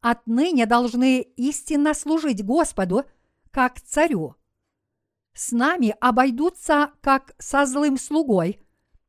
отныне 0.00 0.66
должны 0.66 1.20
истинно 1.20 1.94
служить 1.94 2.44
Господу 2.44 3.04
как 3.50 3.80
царю. 3.80 4.34
С 5.34 5.52
нами 5.52 5.94
обойдутся 6.00 6.92
как 7.00 7.34
со 7.38 7.64
злым 7.64 7.96
слугой, 7.96 8.60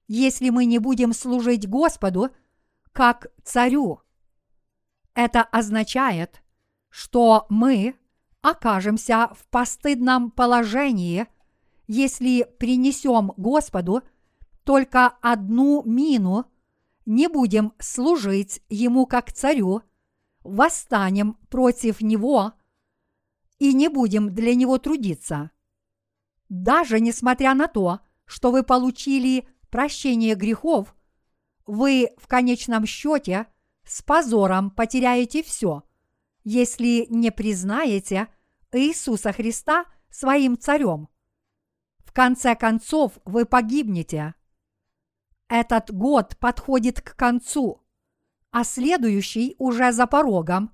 если 0.08 0.50
мы 0.50 0.66
не 0.66 0.80
будем 0.80 1.14
служить 1.14 1.68
Господу 1.68 2.30
как 2.92 3.28
царю. 3.44 4.02
Это 5.14 5.44
означает, 5.44 6.42
что 6.90 7.46
мы 7.50 7.99
окажемся 8.42 9.30
в 9.34 9.46
постыдном 9.48 10.32
положении, 10.32 11.28
если 11.88 12.44
принесем 12.60 13.34
Господу 13.38 14.04
только 14.64 15.08
одну 15.22 15.84
мину, 15.84 16.46
не 17.06 17.28
будем 17.28 17.74
служить 17.80 18.62
Ему 18.70 19.06
как 19.06 19.32
царю, 19.32 19.82
восстанем 20.44 21.34
против 21.50 22.02
Него 22.02 22.54
и 23.58 23.74
не 23.74 23.90
будем 23.90 24.34
для 24.34 24.56
Него 24.56 24.78
трудиться. 24.78 25.52
Даже 26.50 27.00
несмотря 27.00 27.54
на 27.54 27.68
то, 27.68 28.00
что 28.26 28.52
вы 28.52 28.64
получили 28.64 29.48
прощение 29.70 30.36
грехов, 30.36 30.96
вы 31.66 32.10
в 32.18 32.28
конечном 32.28 32.86
счете– 32.86 33.48
с 33.90 34.04
позором 34.04 34.70
потеряете 34.70 35.42
все, 35.42 35.84
если 36.44 37.06
не 37.10 37.32
признаете 37.32 38.28
Иисуса 38.72 39.32
Христа 39.32 39.86
своим 40.10 40.58
царем. 40.58 41.10
В 42.00 42.12
конце 42.12 42.56
концов 42.56 43.14
вы 43.26 43.46
погибнете. 43.46 44.36
Этот 45.48 45.92
год 45.92 46.38
подходит 46.38 47.02
к 47.02 47.16
концу, 47.16 47.82
а 48.52 48.64
следующий 48.64 49.56
уже 49.58 49.92
за 49.92 50.08
порогом. 50.08 50.72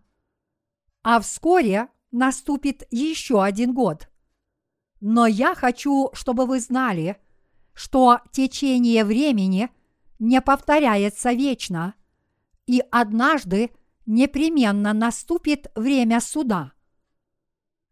А 1.03 1.19
вскоре 1.19 1.89
наступит 2.11 2.83
еще 2.91 3.43
один 3.43 3.73
год. 3.73 4.09
Но 5.01 5.27
я 5.27 5.55
хочу, 5.55 6.09
чтобы 6.13 6.45
вы 6.45 6.59
знали, 6.59 7.17
что 7.73 8.21
течение 8.31 9.03
времени 9.03 9.69
не 10.19 10.41
повторяется 10.41 11.31
вечно– 11.31 11.95
и 12.65 12.83
однажды 12.91 13.71
непременно 14.05 14.93
наступит 14.93 15.71
время 15.75 16.19
суда. 16.19 16.73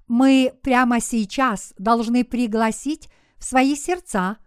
Мы 0.07 0.53
прямо 0.61 0.99
сейчас 0.99 1.73
должны 1.77 2.23
пригласить 2.23 3.09
в 3.37 3.45
свои 3.45 3.75
сердца 3.75 4.37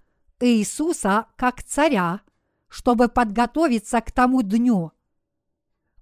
Иисуса 0.41 1.27
как 1.37 1.63
царя, 1.63 2.21
чтобы 2.69 3.09
подготовиться 3.09 4.01
к 4.01 4.13
тому 4.13 4.43
дню. 4.43 4.93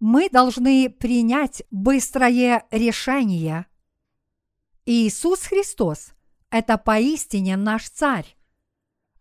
Мы 0.01 0.29
должны 0.29 0.91
принять 0.91 1.63
быстрое 1.71 2.67
решение. 2.71 3.67
Иисус 4.87 5.43
Христос– 5.45 6.13
это 6.51 6.77
поистине 6.77 7.57
наш 7.57 7.89
царь. 7.89 8.37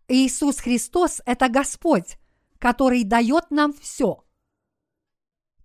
Иисус 0.08 0.58
Христос– 0.58 1.22
это 1.26 1.48
Господь, 1.48 2.18
который 2.58 3.04
дает 3.04 3.50
нам 3.50 3.72
все– 3.72 4.24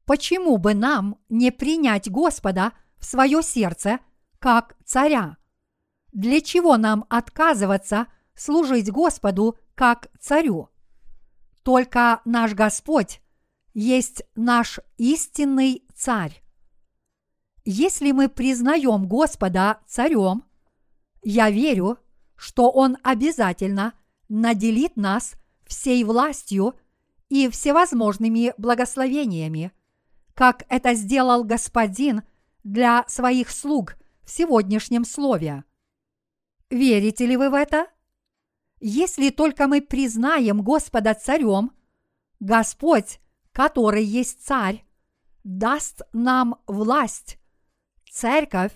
почему 0.10 0.58
бы 0.58 0.74
нам 0.74 1.20
не 1.30 1.52
принять 1.52 2.10
Господа 2.10 2.74
в 2.98 3.06
свое 3.06 3.44
сердце 3.44 4.00
как 4.40 4.76
царя? 4.84 5.38
Для 6.12 6.42
чего 6.42 6.78
нам 6.78 7.06
отказываться 7.10 8.08
служить 8.34 8.92
Господу 8.92 9.60
как 9.76 10.10
царю? 10.20 10.70
Только 11.62 12.22
наш 12.26 12.56
Господь 12.56 13.22
есть 13.76 14.24
наш 14.34 14.80
истинный 14.98 15.84
царь. 15.94 16.42
Если 17.64 18.12
мы 18.12 18.30
признаем 18.30 19.08
Господа 19.08 19.80
царем, 19.86 20.44
я 21.22 21.52
верю, 21.52 22.00
что 22.36 22.72
Он 22.72 22.98
обязательно 23.04 23.94
наделит 24.28 24.98
нас 24.98 25.36
всей 25.68 26.04
властью 26.04 26.74
и 27.30 27.48
всевозможными 27.48 28.56
благословениями– 28.58 29.72
как 30.40 30.64
это 30.70 30.94
сделал 30.94 31.44
Господин 31.44 32.24
для 32.64 33.04
своих 33.10 33.50
слуг 33.50 33.98
в 34.24 34.32
сегодняшнем 34.32 35.04
слове. 35.04 35.66
Верите 36.70 37.26
ли 37.26 37.36
вы 37.36 37.50
в 37.50 37.54
это? 37.54 37.88
Если 38.80 39.32
только 39.32 39.68
мы 39.68 39.82
признаем 39.82 40.62
Господа 40.62 41.14
царем, 41.14 41.74
Господь, 42.40 43.20
который 43.52 44.06
есть 44.06 44.46
царь, 44.46 44.86
даст 45.44 46.04
нам 46.14 46.56
власть, 46.68 47.38
церковь, 48.10 48.72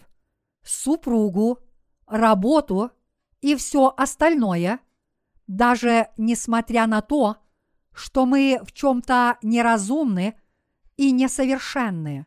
супругу, 0.63 1.59
работу 2.07 2.91
и 3.39 3.55
все 3.55 3.93
остальное, 3.95 4.81
даже 5.47 6.09
несмотря 6.17 6.87
на 6.87 6.99
то, 6.99 7.37
что 7.93 8.25
мы 8.25 8.59
в 8.65 8.73
чем-то 8.73 9.37
неразумны 9.41 10.37
и 11.03 11.11
несовершенны. 11.11 12.25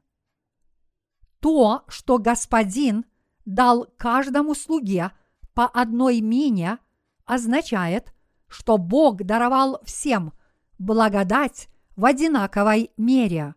То, 1.41 1.85
что 1.89 2.19
Господин 2.19 3.07
дал 3.47 3.87
каждому 3.97 4.55
слуге 4.55 5.13
по 5.55 5.67
одной 5.67 6.21
мине, 6.21 6.79
означает, 7.25 8.13
что 8.49 8.77
Бог 8.77 9.23
даровал 9.25 9.81
всем 9.85 10.35
благодать 10.79 11.69
в 11.97 12.05
одинаковой 12.05 12.91
мере. 12.99 13.55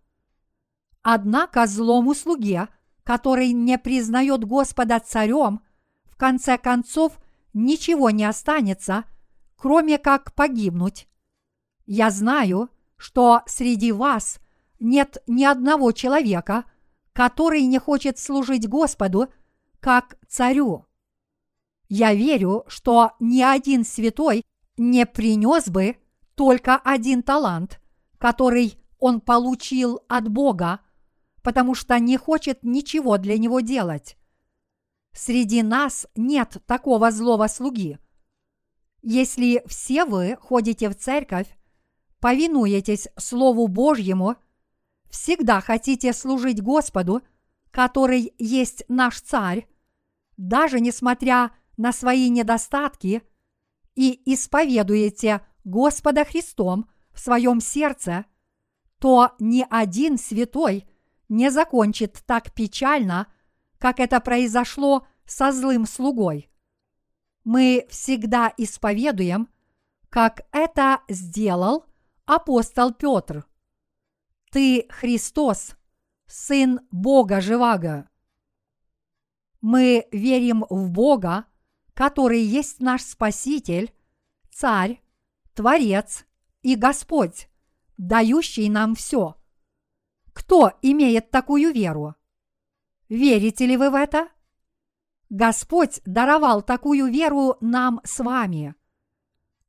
Однако 1.01 1.67
злому 1.67 2.15
слуге, 2.15 2.69
который 3.03 3.51
не 3.51 3.77
признает 3.77 4.45
Господа 4.45 5.01
царем, 5.01 5.61
в 6.05 6.15
конце 6.15 6.57
концов 6.57 7.19
ничего 7.53 8.09
не 8.09 8.23
останется, 8.23 9.03
кроме 9.57 9.97
как 9.97 10.33
погибнуть. 10.33 11.09
Я 11.85 12.09
знаю, 12.09 12.69
что 12.95 13.41
среди 13.47 13.91
вас– 13.91 14.39
нет 14.79 15.21
ни 15.27 15.43
одного 15.43 15.91
человека, 15.91 16.65
который 17.13 17.63
не 17.63 17.79
хочет 17.79 18.17
служить 18.17 18.67
Господу 18.67 19.27
как 19.79 20.17
царю. 20.27 20.85
Я 21.87 22.13
верю, 22.13 22.65
что 22.67 23.13
ни 23.19 23.41
один 23.41 23.83
святой 23.83 24.45
не 24.77 25.05
принес 25.05 25.69
бы 25.69 25.97
только 26.35 26.77
один 26.77 27.23
талант, 27.23 27.81
который 28.17 28.75
он 28.99 29.21
получил 29.21 30.01
от 30.07 30.29
Бога, 30.29 30.81
потому 31.41 31.73
что 31.73 31.97
не 31.99 32.17
хочет 32.17 32.63
ничего 32.63 33.17
для 33.17 33.37
него 33.37 33.59
делать. 33.59 34.17
Среди 35.13 35.63
нас 35.63 36.07
нет 36.15 36.57
такого 36.65 37.11
злого 37.11 37.47
слуги. 37.47 37.97
Если 39.01 39.63
все 39.65 40.05
вы 40.05 40.37
ходите 40.39 40.89
в 40.89 40.95
церковь, 40.95 41.47
повинуетесь 42.19 43.07
Слову 43.17 43.67
Божьему– 43.67 44.35
всегда 45.09 45.61
хотите 45.61 46.13
служить 46.13 46.61
Господу, 46.61 47.21
который 47.71 48.33
есть 48.37 48.83
наш 48.87 49.21
Царь, 49.21 49.67
даже 50.37 50.79
несмотря 50.79 51.51
на 51.77 51.91
свои 51.91 52.29
недостатки, 52.29 53.23
и 53.95 54.21
исповедуете 54.33 55.41
Господа 55.65 56.23
Христом 56.23 56.89
в 57.11 57.19
своем 57.19 57.59
сердце, 57.59 58.25
то 58.99 59.33
ни 59.39 59.65
один 59.69 60.17
святой 60.17 60.87
не 61.27 61.51
закончит 61.51 62.23
так 62.25 62.53
печально, 62.53 63.27
как 63.77 63.99
это 63.99 64.21
произошло 64.21 65.05
со 65.25 65.51
злым 65.51 65.85
слугой. 65.85 66.49
Мы 67.43 67.87
всегда 67.89 68.53
исповедуем, 68.55 69.49
как 70.09 70.41
это 70.51 71.01
сделал 71.09 71.85
апостол 72.25 72.93
Петр. 72.93 73.45
Ты 74.51 74.87
Христос, 74.89 75.75
Сын 76.25 76.79
Бога 76.89 77.39
Живаго. 77.39 78.09
Мы 79.61 80.07
верим 80.11 80.65
в 80.69 80.89
Бога, 80.89 81.45
который 81.93 82.41
есть 82.41 82.79
наш 82.79 83.03
Спаситель, 83.03 83.93
Царь, 84.49 85.03
Творец 85.53 86.25
и 86.63 86.75
Господь, 86.75 87.47
дающий 87.97 88.69
нам 88.69 88.95
все. 88.95 89.35
Кто 90.33 90.71
имеет 90.81 91.29
такую 91.29 91.71
веру? 91.71 92.15
Верите 93.07 93.67
ли 93.67 93.77
вы 93.77 93.91
в 93.91 93.95
это? 93.95 94.29
Господь 95.29 96.01
даровал 96.05 96.63
такую 96.63 97.11
веру 97.11 97.57
нам 97.61 98.01
с 98.03 98.17
вами. 98.19 98.73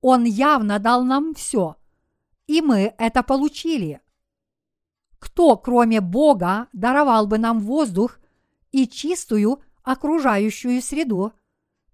Он 0.01 0.25
явно 0.25 0.79
дал 0.79 1.05
нам 1.05 1.35
все, 1.35 1.77
и 2.47 2.63
мы 2.63 2.95
это 2.97 3.23
получили. 3.23 4.01
Кто, 5.21 5.57
кроме 5.57 6.01
Бога, 6.01 6.69
даровал 6.73 7.27
бы 7.27 7.39
нам 7.39 7.61
воздух 7.61 8.19
и 8.73 8.89
чистую 8.89 9.63
окружающую 9.83 10.83
среду, 10.83 11.33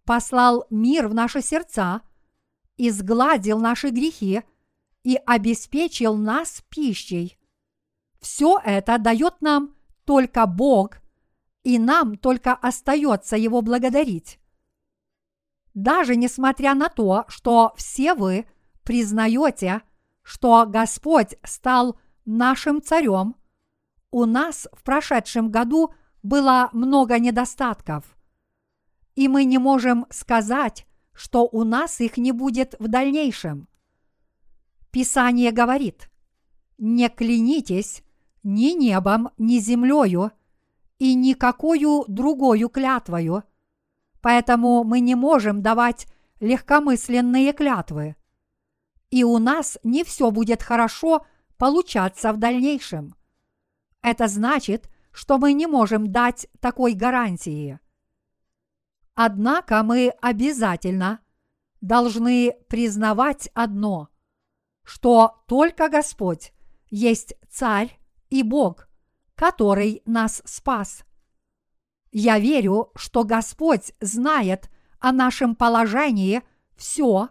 послал 0.05 0.65
мир 0.71 1.09
в 1.09 1.15
наши 1.15 1.43
сердца, 1.43 2.03
изгладил 2.77 3.59
наши 3.59 3.91
грехи 3.91 4.43
и 5.03 5.19
обеспечил 5.27 6.15
нас 6.15 6.63
пищей? 6.71 7.37
Все 8.21 8.59
это 8.65 8.97
дает 8.99 9.43
нам 9.43 9.75
только 10.05 10.47
Бог, 10.47 10.99
и 11.65 11.79
нам 11.81 12.17
только 12.17 12.55
остается 12.55 13.37
Его 13.37 13.61
благодарить. 13.61 14.39
Даже 15.75 16.15
несмотря 16.17 16.75
на 16.75 16.89
то, 16.89 17.25
что 17.27 17.75
все 17.77 18.15
вы 18.15 18.47
признаете, 18.85 19.83
что 20.23 20.65
Господь 20.67 21.35
стал 21.43 21.99
нашим 22.27 22.83
царем, 22.83 23.37
у 24.11 24.25
нас 24.27 24.69
в 24.73 24.83
прошедшем 24.83 25.51
году 25.51 25.95
было 26.23 26.69
много 26.73 27.19
недостатков. 27.19 28.17
И 29.15 29.29
мы 29.29 29.45
не 29.45 29.59
можем 29.59 30.07
сказать, 30.11 30.87
что 31.13 31.49
у 31.51 31.65
нас 31.65 32.01
их 32.01 32.19
не 32.19 32.33
будет 32.33 32.75
в 32.79 32.89
дальнейшем. 32.89 33.69
Писание 34.91 35.53
говорит, 35.53 36.11
не 36.79 37.09
клянитесь 37.09 38.03
ни 38.43 38.73
небом, 38.73 39.31
ни 39.39 39.59
землею 39.59 40.33
и 40.99 41.15
никакую 41.15 42.05
другую 42.09 42.69
клятвою, 42.69 43.45
поэтому 44.21 44.85
мы 44.85 45.01
не 45.01 45.15
можем 45.15 45.63
давать 45.63 46.07
легкомысленные 46.41 47.53
клятвы. 47.53 48.17
И 49.11 49.25
у 49.25 49.39
нас 49.39 49.79
не 49.83 50.05
все 50.05 50.31
будет 50.31 50.63
хорошо 50.63 51.27
получаться 51.59 52.33
в 52.33 52.39
дальнейшем. 52.39 53.15
Это 54.03 54.29
значит, 54.29 54.91
что 55.13 55.39
мы 55.39 55.53
не 55.53 55.67
можем 55.67 56.13
дать 56.13 56.47
такой 56.61 56.95
гарантии. 56.95 57.81
Однако 59.15 59.83
мы 59.83 60.13
обязательно 60.21 61.21
должны 61.81 62.53
признавать 62.69 63.49
одно, 63.55 64.09
что 64.83 65.43
только 65.49 65.89
Господь 65.89 66.53
есть 66.91 67.35
Царь 67.51 67.99
и 68.29 68.43
Бог, 68.43 68.89
который 69.35 70.03
нас 70.05 70.43
спас. 70.45 71.05
Я 72.13 72.39
верю, 72.39 72.93
что 72.95 73.25
Господь 73.25 73.93
знает 74.01 74.71
о 75.01 75.13
нашем 75.13 75.55
положении 75.55 76.43
все 76.77 77.31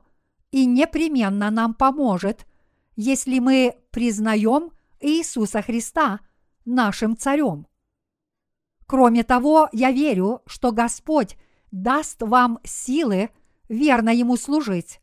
и 0.52 0.66
непременно 0.66 1.52
нам 1.52 1.74
поможет, 1.74 2.46
если 2.96 3.40
мы 3.40 3.78
признаем 3.92 4.72
Иисуса 5.00 5.62
Христа 5.62 6.20
нашим 6.66 7.18
царем. 7.18 7.68
Кроме 8.88 9.24
того, 9.24 9.70
я 9.72 9.92
верю, 9.92 10.42
что 10.46 10.72
Господь 10.72 11.38
даст 11.72 12.22
вам 12.22 12.60
силы 12.64 13.30
верно 13.68 14.10
Ему 14.10 14.38
служить, 14.38 15.00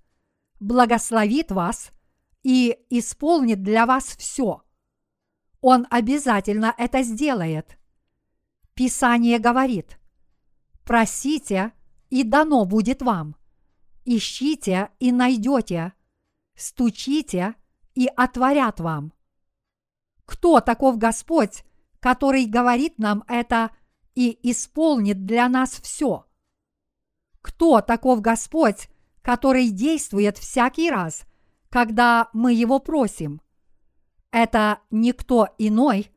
благословит 0.61 1.51
вас 1.51 1.91
и 2.43 2.79
исполнит 2.91 3.63
для 3.63 3.87
вас 3.87 4.05
все– 4.17 4.63
он 5.63 5.87
обязательно 5.91 6.75
это 6.77 7.03
сделает. 7.03 7.79
Писание 8.75 9.39
говорит, 9.39 9.99
просите, 10.85 11.73
и 12.11 12.25
дано 12.25 12.65
будет 12.67 13.01
вам. 13.01 13.37
Ищите 14.05 14.91
и 14.99 15.13
найдете. 15.13 15.93
Стучите 16.57 17.55
и 17.95 18.09
отворят 18.17 18.81
вам. 18.81 19.13
Кто 20.25 20.61
таков 20.61 20.99
Господь, 20.99 21.65
который 22.01 22.47
говорит 22.47 22.99
нам 22.99 23.25
это 23.29 23.71
и 24.15 24.39
исполнит 24.51 25.25
для 25.25 25.49
нас 25.49 25.71
все? 25.83 26.27
Кто 27.41 27.81
таков 27.81 28.21
Господь, 28.21 28.89
который 29.21 29.71
действует 29.71 30.39
всякий 30.39 30.91
раз, 30.91 31.25
когда 31.69 32.29
мы 32.33 32.53
его 32.53 32.79
просим? 32.79 33.41
это 34.33 34.81
никто 34.91 35.49
иной, 35.59 36.11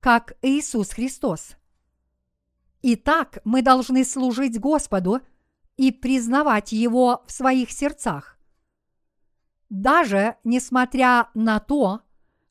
как 0.00 0.36
Иисус 0.42 0.90
Христос. 0.90 1.56
Итак, 2.82 3.38
мы 3.44 3.62
должны 3.62 4.04
служить 4.04 4.58
Господу 4.58 5.20
и 5.76 5.92
признавать 5.92 6.72
Его 6.72 7.22
в 7.26 7.32
своих 7.32 7.70
сердцах. 7.70 8.38
Даже 9.70 10.36
несмотря 10.44 11.30
на 11.32 11.58
то, 11.58 12.02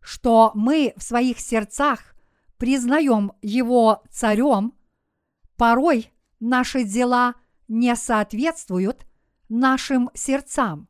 что 0.01 0.51
мы 0.55 0.93
в 0.97 1.03
своих 1.03 1.39
сердцах 1.39 2.15
признаем 2.57 3.33
Его 3.43 4.01
царем, 4.09 4.73
порой 5.55 6.11
наши 6.39 6.83
дела 6.83 7.35
не 7.67 7.95
соответствуют 7.95 9.05
нашим 9.49 10.09
сердцам. 10.15 10.87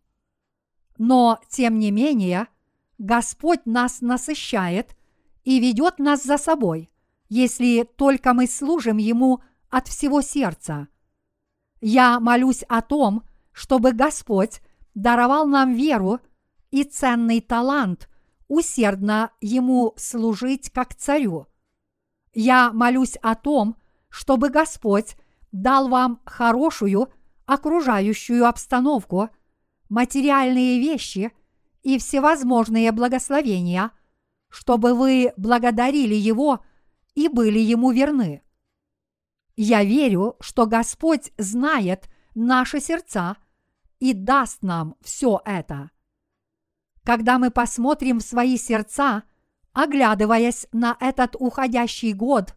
Но, 0.98 1.42
тем 1.50 1.78
не 1.80 1.92
менее,– 1.92 2.48
Господь 3.00 3.66
нас 3.66 4.02
насыщает 4.02 4.96
и 5.46 5.60
ведет 5.60 6.00
нас 6.00 6.24
за 6.24 6.38
собой, 6.38 6.92
если 7.30 7.84
только 7.84 8.34
мы 8.34 8.46
служим 8.46 8.98
Ему 8.98 9.42
от 9.70 9.88
всего 9.88 10.22
сердца. 10.22 10.90
Я 11.80 12.20
молюсь 12.20 12.64
о 12.68 12.82
том, 12.82 13.24
чтобы 13.54 13.94
Господь 13.94 14.62
даровал 14.94 15.46
нам 15.46 15.74
веру 15.74 16.20
и 16.72 16.84
ценный 16.84 17.42
талант 17.42 18.10
усердно 18.48 19.32
Ему 19.42 19.94
служить 19.98 20.70
как 20.72 20.96
царю. 20.96 21.48
Я 22.34 22.72
молюсь 22.72 23.16
о 23.22 23.36
том, 23.36 23.78
чтобы 24.10 24.50
Господь 24.50 25.16
дал 25.52 25.88
вам 25.88 26.22
хорошую 26.26 27.12
окружающую 27.46 28.46
обстановку, 28.46 29.30
материальные 29.90 30.80
вещи 30.80 31.32
и 31.82 31.98
всевозможные 31.98 32.92
благословения, 32.92 33.92
чтобы 34.50 34.94
вы 34.94 35.34
благодарили 35.38 36.16
Его 36.16 36.64
и 37.16 37.28
были 37.28 37.60
Ему 37.60 37.92
верны. 37.92 38.44
Я 39.56 39.84
верю, 39.84 40.38
что 40.40 40.66
Господь 40.68 41.32
знает 41.38 42.10
наши 42.34 42.80
сердца 42.80 43.38
и 44.00 44.14
даст 44.14 44.62
нам 44.64 44.96
все 45.02 45.42
это. 45.46 45.92
Когда 47.04 47.40
мы 47.40 47.52
посмотрим 47.52 48.20
в 48.20 48.24
свои 48.24 48.58
сердца, 48.58 49.24
оглядываясь 49.74 50.68
на 50.72 50.98
этот 51.00 51.36
уходящий 51.38 52.14
год, 52.14 52.56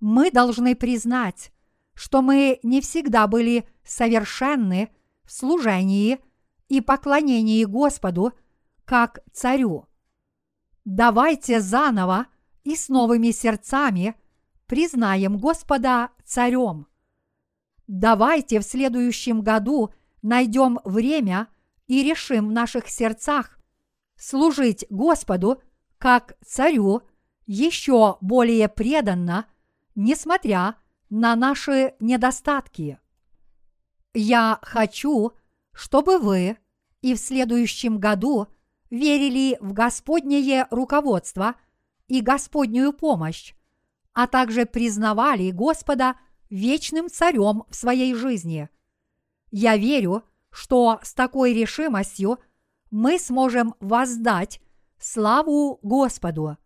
мы 0.00 0.30
должны 0.30 0.74
признать, 0.74 1.52
что 1.94 2.22
мы 2.22 2.60
не 2.62 2.80
всегда 2.80 3.26
были 3.26 3.68
совершенны 3.84 4.90
в 5.24 5.32
служении 5.32 6.20
и 6.68 6.80
поклонении 6.80 7.64
Господу– 7.64 8.32
как 8.84 9.20
царю. 9.32 9.86
Давайте 10.84 11.60
заново 11.60 12.26
и 12.62 12.76
с 12.76 12.88
новыми 12.88 13.30
сердцами 13.30 14.14
признаем 14.66 15.38
Господа 15.38 16.10
царем. 16.24 16.86
Давайте 17.86 18.60
в 18.60 18.62
следующем 18.62 19.42
году 19.42 19.92
найдем 20.24 20.80
время 20.84 21.48
и 21.86 22.02
решим 22.02 22.48
в 22.48 22.52
наших 22.52 22.88
сердцах 22.88 23.58
служить 24.16 24.86
Господу 24.88 25.62
как 25.98 26.36
царю 26.44 27.02
еще 27.46 28.16
более 28.22 28.68
преданно, 28.68 29.46
несмотря 29.94 30.76
на 31.10 31.36
наши 31.36 31.94
недостатки. 32.00 32.98
Я 34.14 34.58
хочу, 34.62 35.32
чтобы 35.72 36.18
вы 36.18 36.56
и 37.02 37.14
в 37.14 37.18
следующем 37.18 37.98
году 37.98 38.46
верили 38.88 39.58
в 39.60 39.74
Господнее 39.74 40.66
руководство 40.70 41.54
и 42.08 42.22
Господнюю 42.22 42.94
помощь, 42.94 43.54
а 44.14 44.26
также 44.26 44.64
признавали 44.64 45.50
Господа 45.50 46.16
вечным 46.48 47.10
царем 47.10 47.64
в 47.68 47.76
своей 47.76 48.14
жизни. 48.14 48.70
Я 49.56 49.76
верю, 49.76 50.24
что 50.50 50.98
с 51.04 51.14
такой 51.14 51.54
решимостью 51.54 52.40
мы 52.90 53.20
сможем 53.20 53.76
воздать 53.78 54.60
славу 54.98 55.78
Господу. 55.80 56.56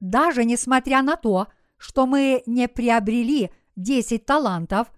Даже 0.00 0.44
несмотря 0.44 1.02
на 1.02 1.14
то, 1.14 1.46
что 1.76 2.06
мы 2.06 2.42
не 2.44 2.66
приобрели 2.66 3.52
10 3.76 4.26
талантов, 4.26 4.90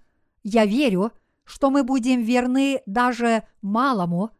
я 0.44 0.64
верю, 0.64 1.12
что 1.44 1.68
мы 1.68 1.84
будем 1.84 2.22
верны 2.22 2.80
даже 2.86 3.42
малому, 3.60 4.30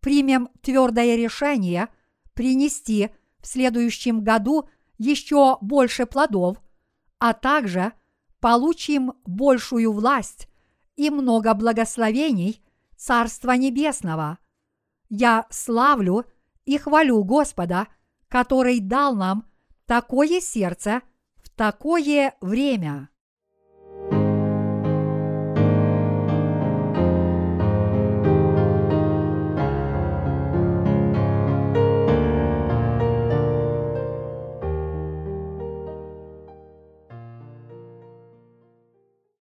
примем 0.00 0.50
твердое 0.60 1.16
решение 1.16 1.88
принести 2.34 3.08
в 3.38 3.46
следующем 3.46 4.22
году 4.22 4.68
еще 4.98 5.56
больше 5.62 6.04
плодов, 6.04 6.60
а 7.18 7.32
также 7.32 7.94
получим 8.40 9.14
большую 9.24 9.90
власть 9.94 10.49
и 10.96 11.10
много 11.10 11.52
благословений 11.54 12.62
Царства 12.96 13.52
Небесного. 13.52 14.38
Я 15.08 15.46
славлю 15.50 16.24
и 16.64 16.78
хвалю 16.78 17.22
Господа, 17.24 17.88
который 18.28 18.80
дал 18.80 19.14
нам 19.14 19.46
такое 19.86 20.40
сердце 20.40 21.02
в 21.36 21.50
такое 21.50 22.34
время. 22.40 23.09